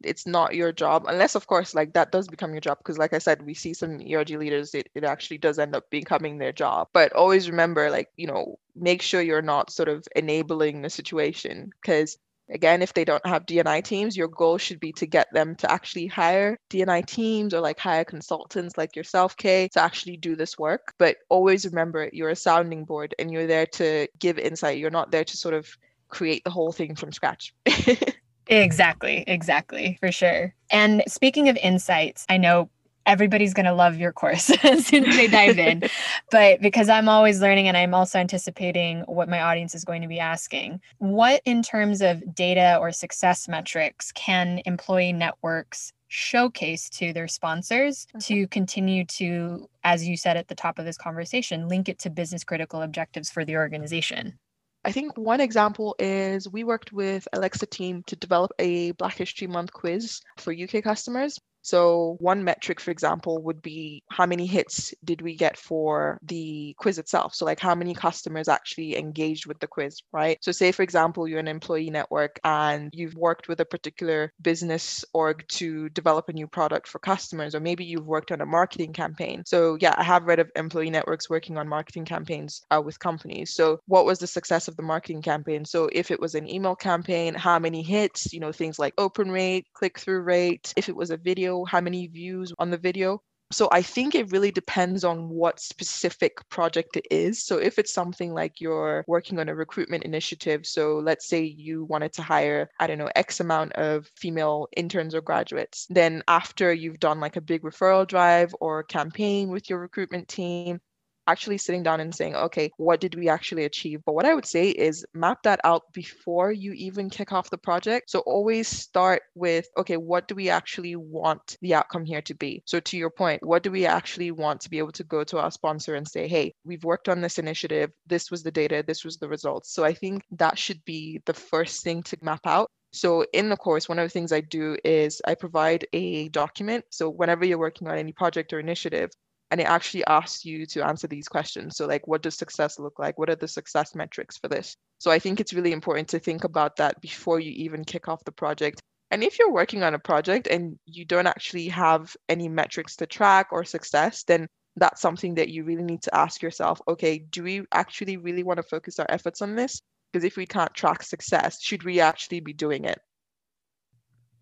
It's 0.04 0.28
not 0.28 0.56
your 0.56 0.72
job, 0.72 1.06
unless, 1.08 1.36
of 1.36 1.48
course, 1.48 1.74
like 1.76 1.94
that 1.94 2.12
does 2.12 2.28
become 2.28 2.52
your 2.52 2.62
job. 2.62 2.78
Because, 2.80 2.98
like 2.98 3.14
I 3.14 3.20
said, 3.20 3.42
we 3.42 3.54
see 3.54 3.74
some 3.74 4.02
ERG 4.02 4.32
leaders, 4.32 4.74
it, 4.76 4.90
it 4.96 5.04
actually 5.04 5.38
does 5.38 5.60
end 5.60 5.76
up 5.76 5.90
becoming 5.90 6.38
their 6.38 6.52
job. 6.52 6.90
But 6.94 7.14
always 7.14 7.50
remember, 7.50 7.90
like, 7.90 8.10
you 8.16 8.28
know, 8.28 8.60
make 8.76 9.02
sure 9.02 9.22
you're 9.22 9.42
not 9.42 9.72
sort 9.72 9.90
of 9.90 10.06
enabling 10.16 10.82
the 10.82 10.90
situation. 10.90 11.72
Because, 11.82 12.18
again, 12.50 12.82
if 12.82 12.94
they 12.94 13.06
don't 13.06 13.26
have 13.26 13.46
DNI 13.46 13.84
teams, 13.84 14.18
your 14.18 14.28
goal 14.28 14.58
should 14.58 14.80
be 14.80 14.92
to 14.94 15.06
get 15.06 15.32
them 15.34 15.56
to 15.58 15.72
actually 15.72 16.08
hire 16.08 16.58
DNI 16.70 17.06
teams 17.06 17.54
or 17.54 17.62
like 17.62 17.80
hire 17.80 18.04
consultants 18.06 18.78
like 18.78 18.96
yourself, 18.96 19.38
Kay, 19.38 19.70
to 19.74 19.82
actually 19.82 20.18
do 20.18 20.36
this 20.36 20.58
work. 20.58 20.94
But 20.98 21.18
always 21.30 21.66
remember, 21.66 22.10
you're 22.14 22.30
a 22.30 22.36
sounding 22.36 22.86
board 22.86 23.16
and 23.20 23.32
you're 23.32 23.48
there 23.48 23.68
to 23.68 24.08
give 24.20 24.38
insight. 24.40 24.78
You're 24.78 24.90
not 24.90 25.12
there 25.12 25.24
to 25.26 25.38
sort 25.38 25.56
of 25.56 25.68
create 26.10 26.44
the 26.44 26.52
whole 26.52 26.72
thing 26.72 26.96
from 26.96 27.12
scratch. 27.12 27.54
Exactly, 28.48 29.24
exactly, 29.28 29.98
for 30.00 30.12
sure. 30.12 30.54
And 30.70 31.04
speaking 31.08 31.50
of 31.50 31.58
insights, 31.58 32.26
I 32.30 32.38
know 32.38 32.70
everybody's 33.06 33.54
going 33.54 33.66
to 33.66 33.74
love 33.74 33.98
your 33.98 34.14
course 34.14 34.50
as 34.64 34.86
soon 34.88 35.06
as 35.06 35.16
they 35.16 35.28
dive 35.28 35.60
in, 35.60 35.84
but 36.32 36.62
because 36.62 36.88
I'm 36.90 37.10
always 37.10 37.42
learning 37.42 37.68
and 37.68 37.76
I'm 37.78 37.94
also 37.94 38.20
anticipating 38.20 39.02
what 39.02 39.28
my 39.30 39.42
audience 39.42 39.76
is 39.76 39.84
going 39.84 40.02
to 40.02 40.08
be 40.08 40.20
asking, 40.20 40.82
what 41.00 41.42
in 41.46 41.62
terms 41.64 42.02
of 42.02 42.34
data 42.36 42.78
or 42.80 42.92
success 42.92 43.48
metrics 43.48 44.12
can 44.14 44.62
employee 44.66 45.14
networks 45.14 45.92
showcase 46.08 46.90
to 46.92 47.12
their 47.12 47.28
sponsors 47.28 48.06
Mhm. 48.16 48.26
to 48.28 48.48
continue 48.48 49.04
to, 49.06 49.68
as 49.84 50.08
you 50.08 50.16
said 50.16 50.38
at 50.38 50.48
the 50.48 50.56
top 50.56 50.78
of 50.80 50.86
this 50.86 50.98
conversation, 50.98 51.68
link 51.68 51.90
it 51.90 51.98
to 52.00 52.10
business 52.10 52.44
critical 52.44 52.82
objectives 52.84 53.30
for 53.32 53.44
the 53.44 53.56
organization? 53.58 54.38
I 54.86 54.92
think 54.92 55.18
one 55.18 55.40
example 55.40 55.96
is 55.98 56.50
we 56.50 56.64
worked 56.64 56.92
with 56.92 57.28
Alexa 57.32 57.66
team 57.68 58.04
to 58.08 58.16
develop 58.18 58.52
a 58.60 58.92
Black 58.92 59.16
History 59.16 59.48
Month 59.48 59.72
quiz 59.72 60.22
for 60.38 60.54
UK 60.54 60.84
customers. 60.84 61.40
So, 61.64 62.18
one 62.20 62.44
metric, 62.44 62.80
for 62.80 62.92
example, 62.92 63.42
would 63.42 63.62
be 63.62 64.04
how 64.12 64.26
many 64.26 64.46
hits 64.46 64.94
did 65.04 65.22
we 65.22 65.36
get 65.36 65.58
for 65.58 66.20
the 66.22 66.76
quiz 66.78 67.00
itself? 67.00 67.34
So, 67.34 67.46
like 67.46 67.60
how 67.60 67.74
many 67.74 67.94
customers 67.94 68.48
actually 68.48 68.98
engaged 68.98 69.46
with 69.46 69.60
the 69.60 69.68
quiz, 69.68 70.02
right? 70.12 70.38
So, 70.42 70.52
say, 70.52 70.72
for 70.72 70.84
example, 70.84 71.28
you're 71.28 71.40
an 71.40 71.48
employee 71.48 71.90
network 71.90 72.40
and 72.44 72.90
you've 72.94 73.16
worked 73.16 73.48
with 73.48 73.62
a 73.62 73.66
particular 73.66 74.34
business 74.42 75.06
org 75.14 75.46
to 75.50 75.90
develop 75.90 76.28
a 76.30 76.34
new 76.34 76.48
product 76.48 76.88
for 76.88 77.00
customers, 77.00 77.56
or 77.56 77.62
maybe 77.62 77.86
you've 77.86 78.06
worked 78.06 78.32
on 78.32 78.42
a 78.42 78.46
marketing 78.46 78.94
campaign. 78.94 79.44
So, 79.46 79.78
yeah, 79.80 79.96
I 79.98 80.04
have 80.04 80.26
read 80.26 80.40
of 80.40 80.52
employee 80.56 80.90
networks 80.90 81.30
working 81.30 81.58
on 81.58 81.68
marketing 81.68 82.06
campaigns 82.06 82.62
uh, 82.72 82.82
with 82.84 83.00
companies. 83.00 83.54
So, 83.54 83.80
what 83.88 84.06
was 84.06 84.20
the 84.20 84.28
success 84.28 84.68
of 84.68 84.76
the 84.76 84.84
marketing 84.84 85.22
campaign? 85.22 85.64
So, 85.64 85.90
if 85.94 86.12
it 86.12 86.20
was 86.20 86.36
an 86.36 86.50
email 86.50 86.76
campaign, 86.76 87.34
how 87.34 87.58
many 87.58 87.84
hits, 87.84 88.34
you 88.34 88.42
know, 88.42 88.52
things 88.52 88.78
like 88.78 88.94
open 88.98 89.32
rate, 89.32 89.68
click 89.74 89.98
through 89.98 90.22
rate, 90.24 90.74
if 90.76 90.90
it 90.90 90.96
was 90.96 91.10
a 91.12 91.18
video, 91.18 91.53
how 91.64 91.82
many 91.82 92.08
views 92.08 92.52
on 92.58 92.70
the 92.72 92.78
video. 92.78 93.22
So 93.52 93.70
I 93.72 93.84
think 93.84 94.16
it 94.16 94.32
really 94.32 94.52
depends 94.52 95.04
on 95.04 95.30
what 95.30 95.60
specific 95.60 96.38
project 96.50 96.98
it 96.98 97.06
is. 97.12 97.46
So 97.46 97.58
if 97.58 97.78
it's 97.78 97.94
something 97.94 98.34
like 98.34 98.60
you're 98.60 99.04
working 99.08 99.40
on 99.40 99.48
a 99.48 99.54
recruitment 99.54 100.06
initiative, 100.06 100.66
so 100.66 100.98
let's 100.98 101.28
say 101.28 101.44
you 101.44 101.86
wanted 101.86 102.14
to 102.14 102.24
hire, 102.24 102.70
I 102.80 102.88
don't 102.88 102.98
know, 102.98 103.12
X 103.16 103.42
amount 103.42 103.74
of 103.74 104.10
female 104.18 104.68
interns 104.76 105.14
or 105.14 105.22
graduates, 105.22 105.86
then 105.92 106.24
after 106.28 106.74
you've 106.74 107.00
done 107.00 107.20
like 107.20 107.36
a 107.36 107.42
big 107.42 107.62
referral 107.62 108.08
drive 108.08 108.56
or 108.60 108.82
campaign 108.82 109.50
with 109.50 109.70
your 109.70 109.80
recruitment 109.80 110.28
team, 110.28 110.80
actually 111.28 111.58
sitting 111.58 111.84
down 111.84 112.00
and 112.00 112.14
saying, 112.14 112.36
okay, 112.36 112.72
what 112.78 113.00
did 113.00 113.16
we 113.16 113.30
actually 113.30 113.66
achieve? 113.66 114.02
But 114.06 114.16
what 114.16 114.26
I 114.26 114.34
would 114.34 114.46
say 114.46 114.70
is 114.70 115.06
map 115.14 115.44
that 115.44 115.60
out 115.64 115.84
before 115.94 116.52
you 116.52 116.74
even 116.74 117.10
kick 117.10 117.32
off 117.32 117.50
the 117.50 117.58
project. 117.58 118.10
So 118.10 118.20
always 118.20 118.68
start 118.68 119.24
with, 119.36 119.68
okay, 119.78 119.98
what 119.98 120.28
do 120.28 120.36
we 120.36 120.50
actually 120.50 120.96
want 120.96 121.58
the 121.62 121.76
outcome 121.76 122.06
here 122.06 122.22
to 122.24 122.34
be? 122.34 122.64
So 122.66 122.80
to 122.80 122.98
your 122.98 123.10
point, 123.10 123.46
what 123.46 123.64
do 123.64 123.72
we 123.72 123.86
actually 123.86 124.32
want 124.32 124.62
to 124.62 124.70
be 124.70 124.78
able 124.78 124.92
to 124.94 125.04
go 125.04 125.24
to 125.26 125.40
our 125.40 125.52
sponsor 125.52 125.96
and 125.96 126.08
say, 126.08 126.28
hey, 126.28 126.54
we've 126.64 126.84
worked 126.84 127.10
on 127.10 127.22
this 127.22 127.40
initiative. 127.40 127.92
This 128.08 128.30
was 128.32 128.44
the 128.44 128.52
data. 128.52 128.84
This 128.86 129.04
was 129.04 129.18
the 129.18 129.30
results. 129.30 129.74
So 129.74 129.84
I 129.84 129.94
think 129.94 130.24
that 130.32 130.58
should 130.58 130.84
be 130.86 131.22
the 131.26 131.34
first 131.34 131.84
thing 131.84 132.04
to 132.04 132.18
map 132.22 132.42
out. 132.46 132.70
So 132.94 133.26
in 133.34 133.50
the 133.50 133.58
course, 133.58 133.90
one 133.90 133.98
of 133.98 134.06
the 134.06 134.10
things 134.10 134.32
I 134.32 134.42
do 134.42 134.78
is 134.84 135.20
I 135.26 135.34
provide 135.34 135.88
a 135.94 136.30
document. 136.30 136.86
So 136.92 137.10
whenever 137.10 137.44
you're 137.44 137.58
working 137.58 137.88
on 137.88 137.98
any 137.98 138.12
project 138.12 138.54
or 138.54 138.60
initiative, 138.60 139.10
and 139.54 139.62
it 139.62 139.66
actually 139.66 140.04
asks 140.06 140.44
you 140.44 140.66
to 140.66 140.84
answer 140.84 141.06
these 141.06 141.28
questions. 141.28 141.78
So, 141.78 141.86
like, 141.86 142.08
what 142.08 142.24
does 142.24 142.36
success 142.36 142.80
look 142.80 142.98
like? 142.98 143.20
What 143.20 143.30
are 143.30 143.36
the 143.36 143.48
success 143.48 143.94
metrics 143.94 144.36
for 144.36 144.48
this? 144.48 144.76
So, 144.98 145.12
I 145.12 145.20
think 145.20 145.40
it's 145.40 145.54
really 145.54 145.74
important 145.74 146.08
to 146.08 146.18
think 146.18 146.44
about 146.44 146.76
that 146.78 147.00
before 147.02 147.40
you 147.40 147.52
even 147.52 147.86
kick 147.86 148.08
off 148.08 148.24
the 148.24 148.32
project. 148.32 148.82
And 149.12 149.24
if 149.24 149.38
you're 149.38 149.54
working 149.54 149.84
on 149.84 149.94
a 149.94 150.00
project 150.00 150.48
and 150.48 150.80
you 150.88 151.06
don't 151.06 151.28
actually 151.28 151.68
have 151.68 152.16
any 152.30 152.50
metrics 152.50 152.96
to 152.96 153.06
track 153.06 153.50
or 153.52 153.64
success, 153.64 154.24
then 154.24 154.48
that's 154.76 155.02
something 155.02 155.36
that 155.36 155.50
you 155.50 155.66
really 155.66 155.84
need 155.84 156.02
to 156.02 156.16
ask 156.16 156.42
yourself 156.42 156.82
okay, 156.88 157.20
do 157.20 157.44
we 157.44 157.62
actually 157.72 158.18
really 158.18 158.42
want 158.42 158.58
to 158.58 158.64
focus 158.64 158.98
our 158.98 159.06
efforts 159.10 159.44
on 159.44 159.56
this? 159.56 159.80
Because 160.12 160.24
if 160.24 160.36
we 160.36 160.48
can't 160.48 160.74
track 160.74 161.04
success, 161.04 161.62
should 161.62 161.84
we 161.84 162.00
actually 162.00 162.40
be 162.40 162.54
doing 162.54 162.86
it? 162.86 162.98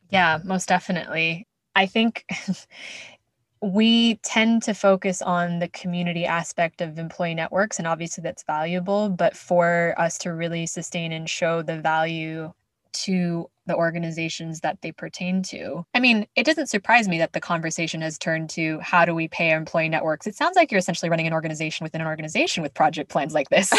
Yeah, 0.09 0.39
most 0.45 0.69
definitely. 0.69 1.49
I 1.75 1.85
think 1.85 2.23
we 3.61 4.15
tend 4.17 4.63
to 4.63 4.73
focus 4.73 5.21
on 5.21 5.59
the 5.59 5.67
community 5.69 6.25
aspect 6.25 6.81
of 6.81 6.97
employee 6.99 7.35
networks, 7.35 7.77
and 7.79 7.87
obviously 7.87 8.21
that's 8.23 8.43
valuable. 8.43 9.09
But 9.09 9.35
for 9.37 9.93
us 9.97 10.17
to 10.19 10.33
really 10.33 10.65
sustain 10.65 11.11
and 11.11 11.29
show 11.29 11.61
the 11.61 11.79
value 11.79 12.53
to 12.93 13.49
the 13.67 13.75
organizations 13.75 14.61
that 14.61 14.77
they 14.81 14.91
pertain 14.91 15.43
to. 15.43 15.85
I 15.93 15.99
mean, 15.99 16.25
it 16.35 16.45
doesn't 16.45 16.67
surprise 16.67 17.07
me 17.07 17.17
that 17.19 17.33
the 17.33 17.39
conversation 17.39 18.01
has 18.01 18.17
turned 18.17 18.49
to 18.51 18.79
how 18.79 19.05
do 19.05 19.13
we 19.13 19.27
pay 19.27 19.51
our 19.51 19.57
employee 19.57 19.89
networks? 19.89 20.27
It 20.27 20.35
sounds 20.35 20.55
like 20.55 20.71
you're 20.71 20.79
essentially 20.79 21.09
running 21.09 21.27
an 21.27 21.33
organization 21.33 21.83
within 21.83 22.01
an 22.01 22.07
organization 22.07 22.63
with 22.63 22.73
project 22.73 23.09
plans 23.09 23.33
like 23.33 23.49
this. 23.49 23.71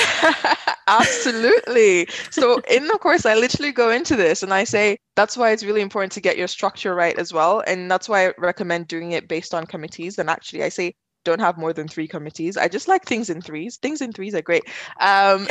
Absolutely. 0.89 2.09
So, 2.31 2.61
in 2.71 2.87
the 2.87 2.99
course, 2.99 3.27
I 3.27 3.35
literally 3.35 3.73
go 3.73 3.91
into 3.91 4.17
this 4.17 4.43
and 4.43 4.53
I 4.53 4.65
say 4.65 4.99
that's 5.17 5.37
why 5.37 5.51
it's 5.51 5.65
really 5.65 5.81
important 5.81 6.13
to 6.13 6.21
get 6.21 6.37
your 6.37 6.49
structure 6.49 6.95
right 6.95 7.19
as 7.19 7.33
well. 7.33 7.63
And 7.67 7.91
that's 7.91 8.09
why 8.09 8.29
I 8.29 8.33
recommend 8.39 8.89
doing 8.89 9.13
it 9.13 9.29
based 9.29 9.55
on 9.55 9.67
committees. 9.67 10.19
And 10.19 10.31
actually, 10.31 10.65
I 10.65 10.69
say 10.69 10.95
don't 11.25 11.41
have 11.41 11.57
more 11.59 11.73
than 11.73 11.89
three 11.89 12.09
committees. 12.09 12.57
I 12.57 12.69
just 12.69 12.89
like 12.89 13.05
things 13.05 13.31
in 13.31 13.41
threes. 13.41 13.77
Things 13.77 14.01
in 14.01 14.13
threes 14.13 14.35
are 14.35 14.43
great. 14.43 14.65
Um, 15.01 15.47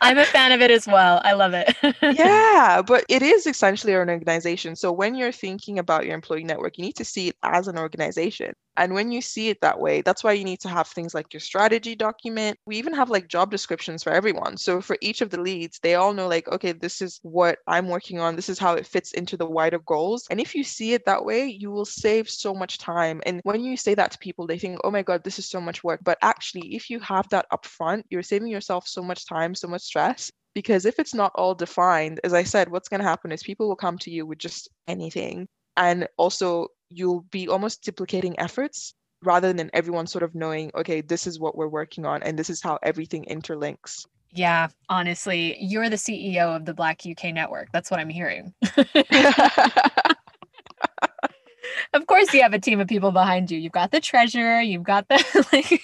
I'm 0.00 0.18
a 0.18 0.24
fan 0.24 0.52
of 0.52 0.60
it 0.60 0.70
as 0.70 0.86
well. 0.86 1.20
I 1.24 1.32
love 1.32 1.52
it. 1.54 1.74
yeah, 2.02 2.82
but 2.82 3.04
it 3.08 3.22
is 3.22 3.46
essentially 3.46 3.94
an 3.94 4.10
organization. 4.10 4.76
So 4.76 4.92
when 4.92 5.14
you're 5.14 5.32
thinking 5.32 5.78
about 5.78 6.04
your 6.04 6.14
employee 6.14 6.44
network, 6.44 6.78
you 6.78 6.84
need 6.84 6.96
to 6.96 7.04
see 7.04 7.28
it 7.28 7.36
as 7.42 7.68
an 7.68 7.78
organization. 7.78 8.54
And 8.80 8.94
when 8.94 9.12
you 9.12 9.20
see 9.20 9.50
it 9.50 9.60
that 9.60 9.78
way, 9.78 10.00
that's 10.00 10.24
why 10.24 10.32
you 10.32 10.42
need 10.42 10.60
to 10.60 10.68
have 10.70 10.88
things 10.88 11.12
like 11.12 11.34
your 11.34 11.40
strategy 11.40 11.94
document. 11.94 12.58
We 12.64 12.78
even 12.78 12.94
have 12.94 13.10
like 13.10 13.28
job 13.28 13.50
descriptions 13.50 14.02
for 14.02 14.10
everyone. 14.10 14.56
So 14.56 14.80
for 14.80 14.96
each 15.02 15.20
of 15.20 15.28
the 15.28 15.38
leads, 15.38 15.78
they 15.80 15.96
all 15.96 16.14
know 16.14 16.26
like, 16.26 16.48
okay, 16.48 16.72
this 16.72 17.02
is 17.02 17.20
what 17.22 17.58
I'm 17.66 17.88
working 17.88 18.20
on. 18.20 18.36
This 18.36 18.48
is 18.48 18.58
how 18.58 18.72
it 18.72 18.86
fits 18.86 19.12
into 19.12 19.36
the 19.36 19.44
wider 19.44 19.80
goals. 19.80 20.26
And 20.30 20.40
if 20.40 20.54
you 20.54 20.64
see 20.64 20.94
it 20.94 21.04
that 21.04 21.26
way, 21.26 21.44
you 21.44 21.70
will 21.70 21.84
save 21.84 22.30
so 22.30 22.54
much 22.54 22.78
time. 22.78 23.20
And 23.26 23.42
when 23.44 23.62
you 23.62 23.76
say 23.76 23.94
that 23.96 24.12
to 24.12 24.18
people, 24.18 24.46
they 24.46 24.58
think, 24.58 24.80
oh 24.82 24.90
my 24.90 25.02
God, 25.02 25.24
this 25.24 25.38
is 25.38 25.46
so 25.46 25.60
much 25.60 25.84
work. 25.84 26.00
But 26.02 26.16
actually, 26.22 26.74
if 26.74 26.88
you 26.88 27.00
have 27.00 27.28
that 27.28 27.50
upfront, 27.52 28.04
you're 28.08 28.22
saving 28.22 28.48
yourself 28.48 28.88
so 28.88 29.02
much 29.02 29.26
time, 29.26 29.54
so 29.54 29.68
much 29.68 29.82
stress 29.82 30.32
because 30.54 30.86
if 30.86 30.98
it's 30.98 31.14
not 31.14 31.30
all 31.36 31.54
defined 31.54 32.18
as 32.24 32.32
i 32.32 32.42
said 32.42 32.68
what's 32.68 32.88
going 32.88 32.98
to 32.98 33.06
happen 33.06 33.30
is 33.30 33.40
people 33.40 33.68
will 33.68 33.76
come 33.76 33.96
to 33.96 34.10
you 34.10 34.26
with 34.26 34.36
just 34.36 34.68
anything 34.88 35.46
and 35.76 36.08
also 36.16 36.66
you'll 36.90 37.24
be 37.30 37.48
almost 37.48 37.82
duplicating 37.82 38.38
efforts 38.38 38.94
rather 39.22 39.52
than 39.52 39.70
everyone 39.72 40.06
sort 40.06 40.22
of 40.22 40.34
knowing, 40.34 40.70
okay, 40.74 41.00
this 41.00 41.26
is 41.26 41.38
what 41.38 41.56
we're 41.56 41.68
working 41.68 42.04
on 42.04 42.22
and 42.22 42.38
this 42.38 42.50
is 42.50 42.62
how 42.62 42.78
everything 42.82 43.24
interlinks. 43.30 44.06
Yeah, 44.32 44.68
honestly, 44.88 45.56
you're 45.60 45.88
the 45.88 45.96
CEO 45.96 46.54
of 46.54 46.64
the 46.64 46.74
Black 46.74 47.02
UK 47.04 47.34
network. 47.34 47.68
That's 47.72 47.90
what 47.90 47.98
I'm 47.98 48.08
hearing. 48.08 48.54
of 51.92 52.06
course, 52.06 52.32
you 52.32 52.42
have 52.42 52.54
a 52.54 52.60
team 52.60 52.80
of 52.80 52.86
people 52.86 53.10
behind 53.10 53.50
you. 53.50 53.58
You've 53.58 53.72
got 53.72 53.90
the 53.90 54.00
treasurer, 54.00 54.60
you've 54.60 54.84
got 54.84 55.08
the 55.08 55.16
like. 55.52 55.82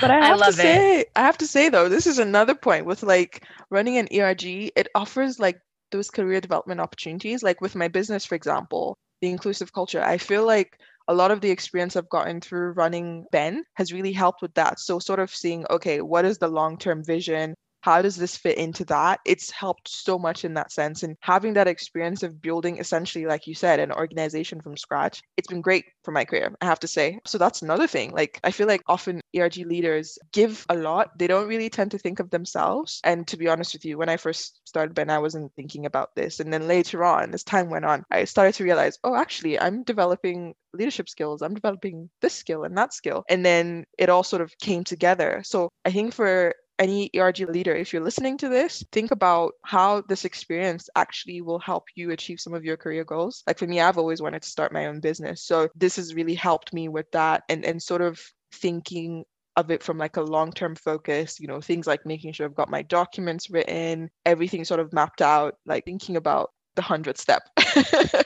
but 0.00 0.10
I 0.10 0.24
have 0.24 0.40
I 0.40 0.46
to 0.46 0.52
say, 0.52 1.00
it. 1.00 1.10
I 1.16 1.22
have 1.22 1.38
to 1.38 1.46
say 1.46 1.68
though, 1.68 1.88
this 1.88 2.06
is 2.06 2.18
another 2.20 2.54
point 2.54 2.86
with 2.86 3.02
like 3.02 3.44
running 3.70 3.98
an 3.98 4.08
ERG. 4.16 4.44
It 4.44 4.88
offers 4.94 5.40
like 5.40 5.60
those 5.90 6.10
career 6.10 6.40
development 6.40 6.80
opportunities. 6.80 7.42
Like 7.42 7.60
with 7.60 7.74
my 7.74 7.88
business, 7.88 8.24
for 8.24 8.36
example, 8.36 8.98
the 9.22 9.30
inclusive 9.30 9.72
culture, 9.72 10.02
I 10.02 10.18
feel 10.18 10.46
like 10.46 10.78
a 11.08 11.14
lot 11.14 11.30
of 11.32 11.40
the 11.40 11.50
experience 11.50 11.96
I've 11.96 12.10
gotten 12.10 12.42
through 12.42 12.72
running 12.72 13.26
BEN 13.32 13.64
has 13.76 13.92
really 13.92 14.12
helped 14.12 14.42
with 14.42 14.54
that. 14.54 14.80
So, 14.80 14.98
sort 15.00 15.20
of 15.20 15.34
seeing, 15.34 15.66
okay, 15.70 16.02
what 16.02 16.26
is 16.26 16.38
the 16.38 16.48
long 16.48 16.78
term 16.78 17.04
vision? 17.04 17.54
How 17.82 18.00
does 18.00 18.16
this 18.16 18.36
fit 18.36 18.58
into 18.58 18.84
that? 18.86 19.20
It's 19.26 19.50
helped 19.50 19.88
so 19.88 20.18
much 20.18 20.44
in 20.44 20.54
that 20.54 20.72
sense. 20.72 21.02
And 21.02 21.16
having 21.20 21.52
that 21.54 21.68
experience 21.68 22.22
of 22.22 22.40
building 22.40 22.78
essentially, 22.78 23.26
like 23.26 23.46
you 23.46 23.54
said, 23.54 23.80
an 23.80 23.92
organization 23.92 24.60
from 24.60 24.76
scratch, 24.76 25.22
it's 25.36 25.48
been 25.48 25.60
great 25.60 25.84
for 26.04 26.12
my 26.12 26.24
career, 26.24 26.54
I 26.60 26.66
have 26.66 26.80
to 26.80 26.88
say. 26.88 27.18
So 27.26 27.38
that's 27.38 27.62
another 27.62 27.86
thing. 27.86 28.12
Like, 28.12 28.40
I 28.44 28.50
feel 28.50 28.66
like 28.66 28.82
often 28.86 29.20
ERG 29.36 29.58
leaders 29.66 30.18
give 30.32 30.64
a 30.68 30.76
lot. 30.76 31.18
They 31.18 31.26
don't 31.26 31.48
really 31.48 31.68
tend 31.68 31.90
to 31.90 31.98
think 31.98 32.20
of 32.20 32.30
themselves. 32.30 33.00
And 33.04 33.26
to 33.28 33.36
be 33.36 33.48
honest 33.48 33.72
with 33.72 33.84
you, 33.84 33.98
when 33.98 34.08
I 34.08 34.16
first 34.16 34.60
started 34.66 34.94
BEN, 34.94 35.10
I 35.10 35.18
wasn't 35.18 35.52
thinking 35.54 35.86
about 35.86 36.14
this. 36.14 36.40
And 36.40 36.52
then 36.52 36.68
later 36.68 37.04
on, 37.04 37.34
as 37.34 37.42
time 37.42 37.68
went 37.68 37.84
on, 37.84 38.04
I 38.10 38.24
started 38.24 38.54
to 38.54 38.64
realize, 38.64 38.98
oh, 39.04 39.16
actually, 39.16 39.58
I'm 39.58 39.82
developing 39.82 40.54
leadership 40.74 41.08
skills. 41.08 41.42
I'm 41.42 41.54
developing 41.54 42.08
this 42.20 42.34
skill 42.34 42.64
and 42.64 42.76
that 42.78 42.94
skill. 42.94 43.24
And 43.28 43.44
then 43.44 43.84
it 43.98 44.08
all 44.08 44.22
sort 44.22 44.42
of 44.42 44.56
came 44.58 44.84
together. 44.84 45.42
So 45.44 45.68
I 45.84 45.90
think 45.90 46.14
for 46.14 46.54
any 46.82 47.10
ERG 47.16 47.48
leader, 47.48 47.74
if 47.74 47.92
you're 47.92 48.02
listening 48.02 48.36
to 48.38 48.48
this, 48.48 48.84
think 48.90 49.12
about 49.12 49.52
how 49.64 50.02
this 50.08 50.24
experience 50.24 50.88
actually 50.96 51.40
will 51.40 51.60
help 51.60 51.84
you 51.94 52.10
achieve 52.10 52.40
some 52.40 52.54
of 52.54 52.64
your 52.64 52.76
career 52.76 53.04
goals. 53.04 53.44
Like 53.46 53.58
for 53.58 53.68
me, 53.68 53.80
I've 53.80 53.98
always 53.98 54.20
wanted 54.20 54.42
to 54.42 54.48
start 54.48 54.72
my 54.72 54.86
own 54.86 54.98
business. 55.00 55.44
So 55.44 55.68
this 55.76 55.96
has 55.96 56.14
really 56.14 56.34
helped 56.34 56.74
me 56.74 56.88
with 56.88 57.10
that 57.12 57.44
and, 57.48 57.64
and 57.64 57.80
sort 57.80 58.02
of 58.02 58.20
thinking 58.52 59.24
of 59.56 59.70
it 59.70 59.82
from 59.82 59.98
like 59.98 60.16
a 60.16 60.22
long-term 60.22 60.74
focus 60.74 61.38
you 61.38 61.46
know 61.46 61.60
things 61.60 61.86
like 61.86 62.06
making 62.06 62.32
sure 62.32 62.46
i've 62.46 62.54
got 62.54 62.70
my 62.70 62.80
documents 62.80 63.50
written 63.50 64.08
everything 64.24 64.64
sort 64.64 64.80
of 64.80 64.90
mapped 64.94 65.20
out 65.20 65.56
like 65.66 65.84
thinking 65.84 66.16
about 66.16 66.52
the 66.74 66.80
hundredth 66.80 67.20
step 67.20 67.42
so, 67.60 68.24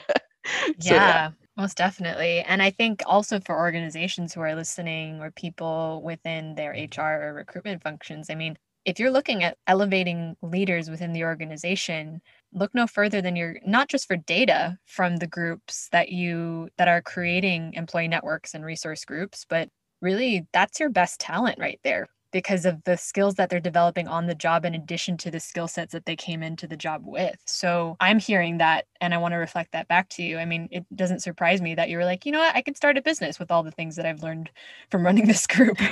yeah. 0.79 1.31
Most 1.57 1.75
definitely. 1.77 2.41
And 2.41 2.61
I 2.61 2.69
think 2.69 3.01
also 3.05 3.39
for 3.39 3.57
organizations 3.57 4.33
who 4.33 4.41
are 4.41 4.55
listening 4.55 5.19
or 5.21 5.31
people 5.31 6.01
within 6.03 6.55
their 6.55 6.73
mm. 6.73 6.87
HR 6.97 7.23
or 7.29 7.33
recruitment 7.33 7.81
functions, 7.81 8.29
I 8.29 8.35
mean, 8.35 8.57
if 8.85 8.99
you're 8.99 9.11
looking 9.11 9.43
at 9.43 9.57
elevating 9.67 10.37
leaders 10.41 10.89
within 10.89 11.11
the 11.13 11.23
organization, 11.23 12.21
look 12.53 12.73
no 12.75 12.87
further 12.87 13.21
than 13.21 13.35
your 13.35 13.59
not 13.65 13.89
just 13.89 14.07
for 14.07 14.15
data 14.15 14.77
from 14.85 15.17
the 15.17 15.27
groups 15.27 15.89
that 15.91 16.09
you 16.09 16.69
that 16.77 16.87
are 16.87 17.01
creating 17.01 17.73
employee 17.73 18.07
networks 18.07 18.53
and 18.53 18.63
resource 18.63 19.03
groups, 19.03 19.45
but 19.49 19.69
really 20.01 20.47
that's 20.53 20.79
your 20.79 20.89
best 20.89 21.19
talent 21.19 21.57
right 21.59 21.79
there 21.83 22.07
because 22.31 22.65
of 22.65 22.83
the 22.83 22.97
skills 22.97 23.35
that 23.35 23.49
they're 23.49 23.59
developing 23.59 24.07
on 24.07 24.27
the 24.27 24.35
job 24.35 24.65
in 24.65 24.75
addition 24.75 25.17
to 25.17 25.31
the 25.31 25.39
skill 25.39 25.67
sets 25.67 25.93
that 25.93 26.05
they 26.05 26.15
came 26.15 26.43
into 26.43 26.67
the 26.67 26.77
job 26.77 27.03
with. 27.05 27.37
So 27.45 27.95
I'm 27.99 28.19
hearing 28.19 28.57
that 28.57 28.85
and 29.01 29.13
I 29.13 29.17
want 29.17 29.33
to 29.33 29.37
reflect 29.37 29.71
that 29.71 29.87
back 29.87 30.09
to 30.09 30.23
you. 30.23 30.37
I 30.37 30.45
mean, 30.45 30.67
it 30.71 30.85
doesn't 30.95 31.21
surprise 31.21 31.61
me 31.61 31.75
that 31.75 31.89
you 31.89 31.97
were 31.97 32.05
like, 32.05 32.25
you 32.25 32.31
know 32.31 32.39
what, 32.39 32.55
I 32.55 32.61
can 32.61 32.75
start 32.75 32.97
a 32.97 33.01
business 33.01 33.39
with 33.39 33.51
all 33.51 33.63
the 33.63 33.71
things 33.71 33.95
that 33.95 34.05
I've 34.05 34.23
learned 34.23 34.49
from 34.89 35.05
running 35.05 35.27
this 35.27 35.47
group. 35.47 35.77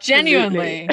Genuinely. 0.00 0.88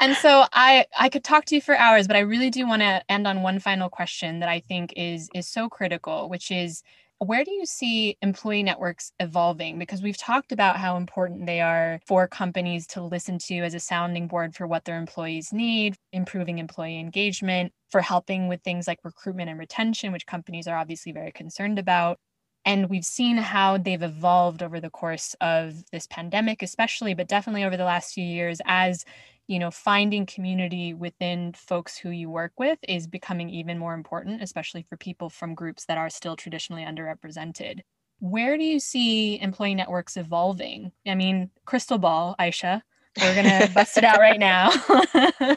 and 0.00 0.14
so 0.16 0.44
I 0.52 0.86
I 0.98 1.08
could 1.08 1.24
talk 1.24 1.44
to 1.46 1.54
you 1.54 1.60
for 1.60 1.76
hours, 1.76 2.06
but 2.06 2.16
I 2.16 2.20
really 2.20 2.50
do 2.50 2.66
want 2.66 2.82
to 2.82 3.02
end 3.08 3.26
on 3.26 3.42
one 3.42 3.58
final 3.58 3.88
question 3.88 4.40
that 4.40 4.48
I 4.48 4.60
think 4.60 4.92
is 4.96 5.28
is 5.34 5.48
so 5.48 5.68
critical, 5.68 6.28
which 6.28 6.50
is 6.50 6.82
where 7.20 7.44
do 7.44 7.50
you 7.50 7.66
see 7.66 8.16
employee 8.22 8.62
networks 8.62 9.12
evolving? 9.18 9.78
Because 9.78 10.02
we've 10.02 10.16
talked 10.16 10.52
about 10.52 10.76
how 10.76 10.96
important 10.96 11.46
they 11.46 11.60
are 11.60 12.00
for 12.06 12.28
companies 12.28 12.86
to 12.88 13.02
listen 13.02 13.38
to 13.38 13.58
as 13.58 13.74
a 13.74 13.80
sounding 13.80 14.28
board 14.28 14.54
for 14.54 14.66
what 14.66 14.84
their 14.84 14.98
employees 14.98 15.52
need, 15.52 15.96
improving 16.12 16.58
employee 16.58 16.98
engagement, 16.98 17.72
for 17.90 18.00
helping 18.00 18.46
with 18.46 18.62
things 18.62 18.86
like 18.86 19.00
recruitment 19.02 19.50
and 19.50 19.58
retention, 19.58 20.12
which 20.12 20.26
companies 20.26 20.68
are 20.68 20.76
obviously 20.76 21.10
very 21.10 21.32
concerned 21.32 21.78
about. 21.78 22.18
And 22.64 22.88
we've 22.88 23.04
seen 23.04 23.36
how 23.38 23.78
they've 23.78 24.02
evolved 24.02 24.62
over 24.62 24.80
the 24.80 24.90
course 24.90 25.34
of 25.40 25.74
this 25.90 26.06
pandemic, 26.06 26.62
especially, 26.62 27.14
but 27.14 27.28
definitely 27.28 27.64
over 27.64 27.76
the 27.76 27.84
last 27.84 28.12
few 28.12 28.24
years 28.24 28.60
as 28.66 29.04
you 29.48 29.58
know 29.58 29.70
finding 29.70 30.26
community 30.26 30.94
within 30.94 31.52
folks 31.54 31.96
who 31.98 32.10
you 32.10 32.30
work 32.30 32.52
with 32.58 32.78
is 32.86 33.06
becoming 33.06 33.48
even 33.48 33.78
more 33.78 33.94
important 33.94 34.42
especially 34.42 34.82
for 34.82 34.96
people 34.96 35.28
from 35.30 35.54
groups 35.54 35.86
that 35.86 35.98
are 35.98 36.10
still 36.10 36.36
traditionally 36.36 36.84
underrepresented. 36.84 37.80
Where 38.20 38.58
do 38.58 38.64
you 38.64 38.78
see 38.78 39.40
employee 39.40 39.74
networks 39.74 40.16
evolving? 40.16 40.92
I 41.06 41.14
mean 41.14 41.50
crystal 41.64 41.98
ball 41.98 42.36
aisha. 42.38 42.82
We're 43.20 43.34
gonna 43.34 43.68
bust 43.74 43.96
it 43.96 44.04
out 44.04 44.18
right 44.18 44.38
now. 44.52 44.70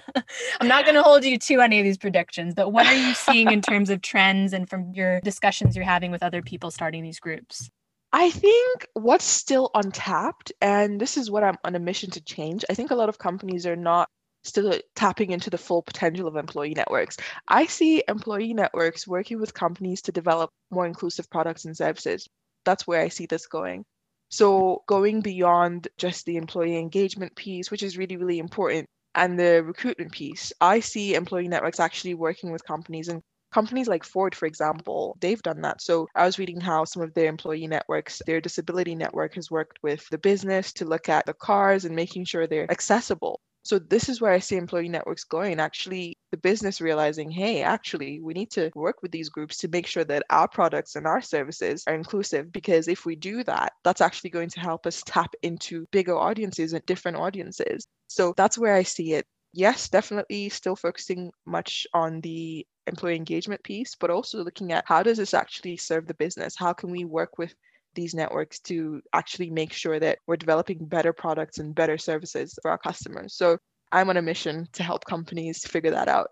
I'm 0.62 0.68
not 0.68 0.86
gonna 0.86 1.04
hold 1.04 1.26
you 1.26 1.38
to 1.38 1.60
any 1.60 1.80
of 1.80 1.84
these 1.84 1.98
predictions 1.98 2.56
but 2.56 2.70
what 2.70 2.88
are 2.88 2.96
you 2.96 3.14
seeing 3.14 3.52
in 3.52 3.62
terms 3.62 3.90
of 3.90 4.02
trends 4.02 4.54
and 4.54 4.70
from 4.70 4.94
your 4.94 5.20
discussions 5.22 5.76
you're 5.76 5.86
having 5.86 6.12
with 6.12 6.24
other 6.24 6.42
people 6.42 6.72
starting 6.72 7.04
these 7.04 7.20
groups 7.20 7.70
I 8.14 8.30
think 8.30 8.88
what's 8.94 9.26
still 9.26 9.72
untapped, 9.74 10.52
and 10.62 11.00
this 11.00 11.18
is 11.18 11.32
what 11.32 11.44
I'm 11.44 11.58
on 11.64 11.76
a 11.76 11.80
mission 11.80 12.10
to 12.12 12.22
change, 12.22 12.66
I 12.70 12.74
think 12.74 12.92
a 12.92 12.96
lot 12.96 13.10
of 13.10 13.18
companies 13.18 13.66
are 13.66 13.76
not 13.76 14.10
still 14.44 14.78
tapping 14.96 15.32
into 15.32 15.50
the 15.50 15.58
full 15.58 15.82
potential 15.82 16.28
of 16.28 16.36
employee 16.36 16.74
networks. 16.74 17.18
I 17.48 17.68
see 17.68 18.04
employee 18.08 18.54
networks 18.54 19.08
working 19.08 19.40
with 19.40 19.54
companies 19.54 20.02
to 20.04 20.12
develop 20.12 20.50
more 20.72 20.86
inclusive 20.86 21.30
products 21.30 21.66
and 21.66 21.76
services. 21.78 22.28
That's 22.66 22.86
where 22.88 23.02
I 23.02 23.08
see 23.08 23.28
this 23.28 23.48
going. 23.48 23.86
So, 24.30 24.84
going 24.88 25.22
beyond 25.22 25.88
just 25.98 26.26
the 26.26 26.38
employee 26.38 26.78
engagement 26.78 27.36
piece, 27.36 27.70
which 27.70 27.84
is 27.84 27.98
really, 27.98 28.18
really 28.18 28.40
important, 28.40 28.88
and 29.16 29.40
the 29.40 29.64
recruitment 29.64 30.12
piece, 30.12 30.54
I 30.62 30.80
see 30.80 31.16
employee 31.16 31.50
networks 31.50 31.80
actually 31.80 32.16
working 32.16 32.52
with 32.52 32.66
companies 32.66 33.10
and 33.10 33.22
companies 33.52 33.88
like 33.88 34.04
Ford, 34.04 34.36
for 34.36 34.46
example, 34.46 35.18
they've 35.20 35.42
done 35.42 35.62
that. 35.62 35.82
So 35.82 36.08
I 36.16 36.26
was 36.26 36.40
reading 36.40 36.62
how 36.62 36.86
some 36.86 37.04
of 37.04 37.14
their 37.14 37.30
employee 37.30 37.68
networks, 37.68 38.22
their 38.26 38.42
disability 38.42 38.96
network 38.96 39.36
has 39.36 39.52
worked 39.52 39.80
with 39.84 40.08
the 40.10 40.18
business 40.18 40.74
to 40.74 40.86
look 40.86 41.10
at 41.10 41.26
the 41.26 41.34
cars 41.34 41.86
and 41.86 41.96
making 41.96 42.26
sure 42.26 42.48
they're 42.48 42.72
accessible. 42.72 43.40
So 43.64 43.78
this 43.78 44.10
is 44.10 44.20
where 44.20 44.32
I 44.32 44.40
see 44.40 44.56
employee 44.56 44.90
networks 44.90 45.24
going. 45.24 45.60
Actually, 45.60 46.18
the 46.32 46.38
business 46.38 46.82
realizing, 46.82 47.30
hey, 47.30 47.62
actually, 47.62 48.20
we 48.20 48.34
need 48.34 48.50
to 48.52 48.72
work 48.74 49.04
with 49.04 49.12
these 49.12 49.30
groups 49.30 49.58
to 49.58 49.68
make 49.68 49.86
sure 49.86 50.04
that 50.06 50.24
our 50.32 50.48
products 50.48 50.96
and 50.96 51.06
our 51.06 51.22
services 51.22 51.84
are 51.86 51.94
inclusive. 51.94 52.52
Because 52.52 52.88
if 52.88 53.06
we 53.06 53.16
do 53.16 53.44
that, 53.44 53.74
that's 53.84 54.02
actually 54.02 54.32
going 54.32 54.50
to 54.50 54.60
help 54.60 54.88
us 54.88 55.04
tap 55.06 55.36
into 55.44 55.86
bigger 55.92 56.18
audiences 56.18 56.74
and 56.74 56.84
different 56.88 57.18
audiences. 57.18 57.86
So 58.08 58.34
that's 58.36 58.58
where 58.58 58.74
I 58.74 58.82
see 58.84 59.14
it. 59.14 59.26
Yes, 59.54 59.90
definitely 59.90 60.50
still 60.50 60.76
focusing 60.76 61.30
much 61.46 61.86
on 61.94 62.22
the 62.22 62.66
employee 62.88 63.16
engagement 63.16 63.64
piece, 63.64 63.96
but 63.96 64.10
also 64.10 64.44
looking 64.44 64.72
at 64.72 64.86
how 64.88 65.04
does 65.04 65.18
this 65.18 65.34
actually 65.34 65.78
serve 65.78 66.08
the 66.08 66.14
business? 66.14 66.56
How 66.58 66.74
can 66.74 66.92
we 66.92 67.06
work 67.06 67.38
with 67.38 67.54
these 67.94 68.14
networks 68.14 68.60
to 68.60 69.02
actually 69.14 69.50
make 69.50 69.74
sure 69.74 70.00
that 70.00 70.20
we're 70.28 70.38
developing 70.38 70.86
better 70.86 71.14
products 71.14 71.58
and 71.60 71.76
better 71.76 71.98
services 71.98 72.58
for 72.62 72.72
our 72.72 72.78
customers? 72.78 73.36
So 73.36 73.58
I'm 73.92 74.10
on 74.10 74.18
a 74.18 74.22
mission 74.22 74.68
to 74.74 74.84
help 74.84 75.06
companies 75.06 75.66
figure 75.66 75.92
that 75.92 76.08
out. 76.08 76.30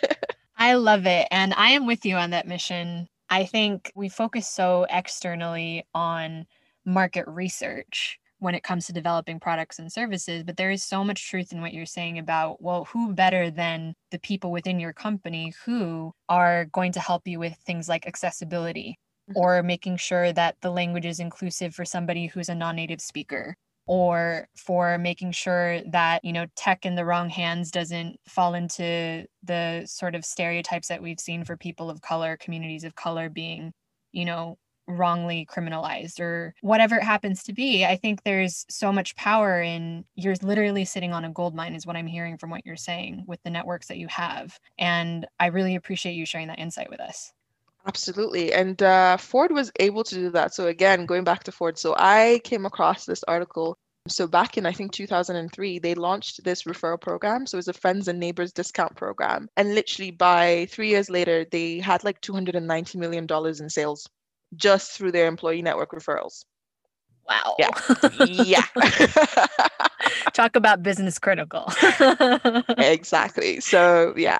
I 0.56 0.74
love 0.74 1.06
it. 1.06 1.26
And 1.30 1.54
I 1.54 1.70
am 1.70 1.86
with 1.86 2.04
you 2.04 2.16
on 2.16 2.30
that 2.30 2.46
mission. 2.46 3.08
I 3.28 3.44
think 3.44 3.90
we 3.94 4.08
focus 4.08 4.48
so 4.48 4.86
externally 4.90 5.86
on 5.94 6.46
market 6.84 7.26
research 7.26 8.19
when 8.40 8.54
it 8.54 8.62
comes 8.62 8.86
to 8.86 8.92
developing 8.92 9.38
products 9.38 9.78
and 9.78 9.92
services 9.92 10.42
but 10.42 10.56
there 10.56 10.70
is 10.70 10.82
so 10.82 11.04
much 11.04 11.28
truth 11.28 11.52
in 11.52 11.60
what 11.60 11.72
you're 11.72 11.86
saying 11.86 12.18
about 12.18 12.60
well 12.60 12.84
who 12.86 13.12
better 13.12 13.50
than 13.50 13.94
the 14.10 14.18
people 14.18 14.50
within 14.50 14.80
your 14.80 14.92
company 14.92 15.52
who 15.64 16.12
are 16.28 16.64
going 16.66 16.92
to 16.92 17.00
help 17.00 17.26
you 17.26 17.38
with 17.38 17.54
things 17.66 17.88
like 17.88 18.06
accessibility 18.06 18.98
mm-hmm. 19.30 19.38
or 19.38 19.62
making 19.62 19.96
sure 19.96 20.32
that 20.32 20.56
the 20.60 20.70
language 20.70 21.06
is 21.06 21.20
inclusive 21.20 21.74
for 21.74 21.84
somebody 21.84 22.26
who's 22.26 22.48
a 22.48 22.54
non-native 22.54 23.00
speaker 23.00 23.54
or 23.86 24.46
for 24.56 24.98
making 24.98 25.32
sure 25.32 25.80
that 25.90 26.24
you 26.24 26.32
know 26.32 26.46
tech 26.54 26.86
in 26.86 26.94
the 26.94 27.04
wrong 27.04 27.28
hands 27.28 27.70
doesn't 27.70 28.16
fall 28.28 28.54
into 28.54 29.26
the 29.42 29.82
sort 29.86 30.14
of 30.14 30.24
stereotypes 30.24 30.88
that 30.88 31.02
we've 31.02 31.20
seen 31.20 31.44
for 31.44 31.56
people 31.56 31.90
of 31.90 32.00
color 32.00 32.36
communities 32.36 32.84
of 32.84 32.94
color 32.94 33.28
being 33.28 33.72
you 34.12 34.24
know 34.24 34.56
wrongly 34.90 35.46
criminalized 35.50 36.20
or 36.20 36.54
whatever 36.60 36.96
it 36.96 37.04
happens 37.04 37.42
to 37.44 37.52
be. 37.52 37.84
I 37.84 37.96
think 37.96 38.22
there's 38.22 38.66
so 38.68 38.92
much 38.92 39.16
power 39.16 39.60
in 39.60 40.04
you're 40.14 40.36
literally 40.42 40.84
sitting 40.84 41.12
on 41.12 41.24
a 41.24 41.30
gold 41.30 41.54
mine, 41.54 41.74
is 41.74 41.86
what 41.86 41.96
I'm 41.96 42.06
hearing 42.06 42.38
from 42.38 42.50
what 42.50 42.66
you're 42.66 42.76
saying 42.76 43.24
with 43.26 43.42
the 43.42 43.50
networks 43.50 43.88
that 43.88 43.98
you 43.98 44.08
have. 44.08 44.58
And 44.78 45.26
I 45.38 45.46
really 45.46 45.76
appreciate 45.76 46.14
you 46.14 46.26
sharing 46.26 46.48
that 46.48 46.58
insight 46.58 46.90
with 46.90 47.00
us. 47.00 47.32
Absolutely. 47.86 48.52
And 48.52 48.82
uh, 48.82 49.16
Ford 49.16 49.52
was 49.52 49.72
able 49.80 50.04
to 50.04 50.14
do 50.14 50.30
that. 50.30 50.54
So, 50.54 50.66
again, 50.66 51.06
going 51.06 51.24
back 51.24 51.44
to 51.44 51.52
Ford, 51.52 51.78
so 51.78 51.94
I 51.98 52.40
came 52.44 52.66
across 52.66 53.06
this 53.06 53.24
article. 53.24 53.78
So, 54.06 54.26
back 54.26 54.58
in 54.58 54.66
I 54.66 54.72
think 54.72 54.92
2003, 54.92 55.78
they 55.78 55.94
launched 55.94 56.44
this 56.44 56.64
referral 56.64 57.00
program. 57.00 57.46
So, 57.46 57.56
it 57.56 57.60
was 57.60 57.68
a 57.68 57.72
friends 57.72 58.08
and 58.08 58.20
neighbors 58.20 58.52
discount 58.52 58.96
program. 58.96 59.48
And 59.56 59.74
literally 59.74 60.10
by 60.10 60.66
three 60.70 60.88
years 60.90 61.08
later, 61.08 61.46
they 61.50 61.78
had 61.78 62.04
like 62.04 62.20
$290 62.20 62.96
million 62.96 63.26
in 63.30 63.70
sales 63.70 64.08
just 64.56 64.92
through 64.92 65.12
their 65.12 65.26
employee 65.26 65.62
network 65.62 65.92
referrals. 65.92 66.44
Wow. 67.28 67.56
Yeah. 67.58 67.70
yeah. 68.26 68.64
Talk 70.32 70.56
about 70.56 70.82
business 70.82 71.18
critical. 71.18 71.72
exactly. 72.78 73.60
So, 73.60 74.14
yeah. 74.16 74.38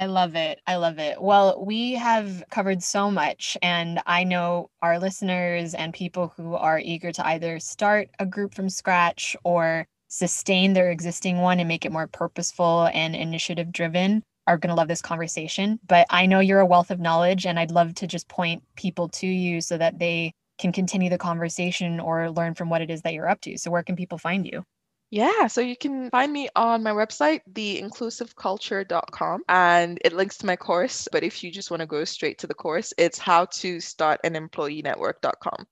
I 0.00 0.06
love 0.06 0.36
it. 0.36 0.60
I 0.66 0.76
love 0.76 0.98
it. 0.98 1.20
Well, 1.20 1.64
we 1.64 1.94
have 1.94 2.44
covered 2.50 2.82
so 2.82 3.10
much, 3.10 3.56
and 3.62 4.00
I 4.06 4.22
know 4.22 4.70
our 4.80 4.98
listeners 4.98 5.74
and 5.74 5.92
people 5.92 6.32
who 6.36 6.54
are 6.54 6.78
eager 6.78 7.10
to 7.12 7.26
either 7.26 7.58
start 7.58 8.08
a 8.18 8.26
group 8.26 8.54
from 8.54 8.68
scratch 8.68 9.36
or 9.44 9.86
sustain 10.08 10.72
their 10.72 10.90
existing 10.90 11.38
one 11.38 11.58
and 11.58 11.68
make 11.68 11.84
it 11.84 11.92
more 11.92 12.06
purposeful 12.06 12.88
and 12.94 13.14
initiative 13.14 13.72
driven 13.72 14.22
are 14.48 14.58
going 14.58 14.70
to 14.70 14.74
love 14.74 14.88
this 14.88 15.02
conversation. 15.02 15.78
But 15.86 16.06
I 16.10 16.26
know 16.26 16.40
you're 16.40 16.58
a 16.58 16.66
wealth 16.66 16.90
of 16.90 16.98
knowledge, 16.98 17.46
and 17.46 17.58
I'd 17.58 17.70
love 17.70 17.94
to 17.96 18.06
just 18.06 18.28
point 18.28 18.62
people 18.74 19.08
to 19.10 19.26
you 19.26 19.60
so 19.60 19.78
that 19.78 19.98
they 19.98 20.32
can 20.58 20.72
continue 20.72 21.10
the 21.10 21.18
conversation 21.18 22.00
or 22.00 22.30
learn 22.30 22.54
from 22.54 22.70
what 22.70 22.82
it 22.82 22.90
is 22.90 23.02
that 23.02 23.12
you're 23.12 23.28
up 23.28 23.40
to. 23.42 23.56
So, 23.58 23.70
where 23.70 23.84
can 23.84 23.94
people 23.94 24.18
find 24.18 24.44
you? 24.46 24.64
Yeah, 25.10 25.46
so 25.46 25.60
you 25.60 25.76
can 25.76 26.10
find 26.10 26.32
me 26.32 26.48
on 26.56 26.82
my 26.82 26.90
website, 26.90 27.40
theinclusiveculture.com, 27.52 29.42
and 29.48 29.98
it 30.04 30.12
links 30.12 30.36
to 30.38 30.46
my 30.46 30.56
course. 30.56 31.08
But 31.12 31.22
if 31.22 31.44
you 31.44 31.50
just 31.50 31.70
want 31.70 31.80
to 31.80 31.86
go 31.86 32.04
straight 32.04 32.38
to 32.38 32.46
the 32.46 32.54
course, 32.54 32.92
it's 32.98 33.18
how 33.18 33.46
to 33.46 33.80
start 33.80 34.20
an 34.24 34.34
employee 34.36 34.82
network.com 34.82 35.66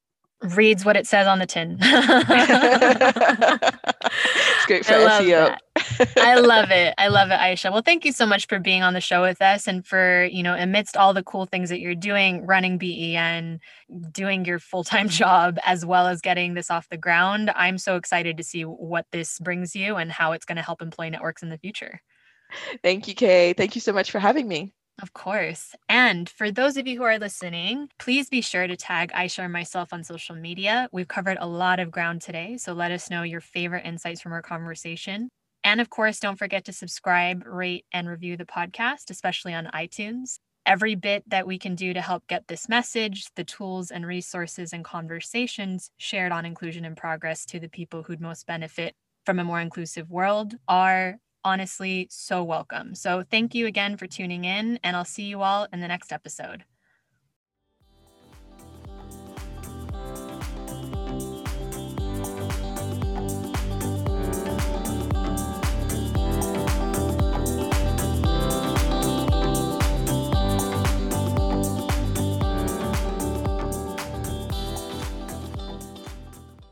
reads 0.55 0.85
what 0.85 0.97
it 0.97 1.07
says 1.07 1.27
on 1.27 1.39
the 1.39 1.47
tin. 1.47 1.79
it's 1.81 1.91
great 4.67 4.85
for 4.85 4.93
SEO. 4.93 5.57
I 6.17 6.37
love 6.37 6.71
it. 6.71 6.95
I 6.99 7.09
love 7.09 7.31
it, 7.31 7.39
Aisha. 7.39 7.73
Well, 7.73 7.83
thank 7.83 8.05
you 8.05 8.13
so 8.13 8.27
much 8.27 8.47
for 8.47 8.59
being 8.59 8.83
on 8.83 8.95
the 8.95 9.01
show 9.01 9.23
with 9.23 9.41
us 9.41 9.67
and 9.67 9.87
for, 9.87 10.25
you 10.25 10.43
know, 10.43 10.55
amidst 10.55 10.97
all 10.97 11.15
the 11.15 11.23
cool 11.23 11.47
things 11.47 11.69
that 11.69 11.81
you're 11.81 11.95
doing, 11.95 12.47
running 12.47 12.79
BEN, 12.79 13.61
doing 14.13 14.45
your 14.45 14.59
full-time 14.59 15.09
job 15.11 15.59
as 15.65 15.85
well 15.85 16.07
as 16.07 16.21
getting 16.21 16.55
this 16.55 16.71
off 16.71 16.89
the 16.89 16.97
ground. 16.97 17.51
I'm 17.55 17.79
so 17.79 17.97
excited 17.97 18.37
to 18.37 18.45
see 18.45 18.63
what 18.63 19.07
this 19.13 19.39
brings 19.39 19.77
you 19.77 19.97
and 19.97 20.11
how 20.11 20.33
it's 20.33 20.45
going 20.45 20.57
to 20.57 20.63
help 20.63 20.83
employee 20.83 21.11
networks 21.11 21.43
in 21.43 21.49
the 21.49 21.59
future. 21.59 22.01
Thank 22.83 23.09
you, 23.09 23.15
Kay. 23.15 23.53
Thank 23.53 23.75
you 23.75 23.81
so 23.81 23.93
much 23.93 24.11
for 24.11 24.19
having 24.19 24.47
me. 24.47 24.73
Of 25.03 25.13
course. 25.13 25.75
And 25.91 26.29
for 26.29 26.51
those 26.51 26.79
of 26.79 26.87
you 26.87 26.97
who 26.97 27.03
are 27.03 27.19
listening, 27.19 27.91
please 27.99 28.31
be 28.31 28.41
sure 28.41 28.67
to 28.67 28.77
tag 28.77 29.13
Aisha 29.13 29.45
or 29.45 29.49
myself 29.49 29.93
on 29.93 30.03
social 30.03 30.35
media. 30.35 30.89
We've 30.91 31.09
covered 31.09 31.37
a 31.39 31.47
lot 31.47 31.81
of 31.81 31.91
ground 31.91 32.23
today, 32.23 32.57
so 32.57 32.73
let 32.73 32.91
us 32.91 33.11
know 33.11 33.23
your 33.23 33.43
favorite 33.43 33.85
insights 33.85 34.23
from 34.23 34.33
our 34.33 34.41
conversation. 34.41 35.29
And 35.67 35.81
of 35.81 35.91
course, 35.91 36.21
don't 36.21 36.39
forget 36.39 36.65
to 36.67 36.73
subscribe, 36.73 37.45
rate, 37.45 37.87
and 37.93 38.09
review 38.09 38.37
the 38.37 38.45
podcast, 38.45 39.11
especially 39.11 39.53
on 39.53 39.69
iTunes. 39.75 40.39
Every 40.65 40.95
bit 40.95 41.25
that 41.29 41.45
we 41.45 41.59
can 41.59 41.75
do 41.75 41.93
to 41.93 42.01
help 42.01 42.29
get 42.29 42.47
this 42.47 42.69
message, 42.69 43.27
the 43.35 43.43
tools 43.43 43.91
and 43.91 44.07
resources 44.07 44.73
and 44.73 44.85
conversations 44.85 45.91
shared 45.97 46.31
on 46.31 46.47
Inclusion 46.47 46.85
in 46.85 46.95
Progress 46.95 47.45
to 47.47 47.59
the 47.59 47.69
people 47.69 48.05
who'd 48.05 48.21
most 48.21 48.47
benefit 48.47 48.95
from 49.25 49.41
a 49.41 49.45
more 49.45 49.61
inclusive 49.61 50.09
world 50.09 50.55
are 50.69 51.17
honestly 51.43 52.07
so 52.13 52.45
welcome. 52.45 52.95
So 52.95 53.25
thank 53.29 53.53
you 53.53 53.67
again 53.67 53.97
for 53.97 54.07
tuning 54.07 54.45
in, 54.45 54.79
and 54.85 54.97
I'll 54.97 55.05
see 55.05 55.25
you 55.25 55.43
all 55.43 55.67
in 55.73 55.81
the 55.81 55.89
next 55.89 56.13
episode. 56.13 56.63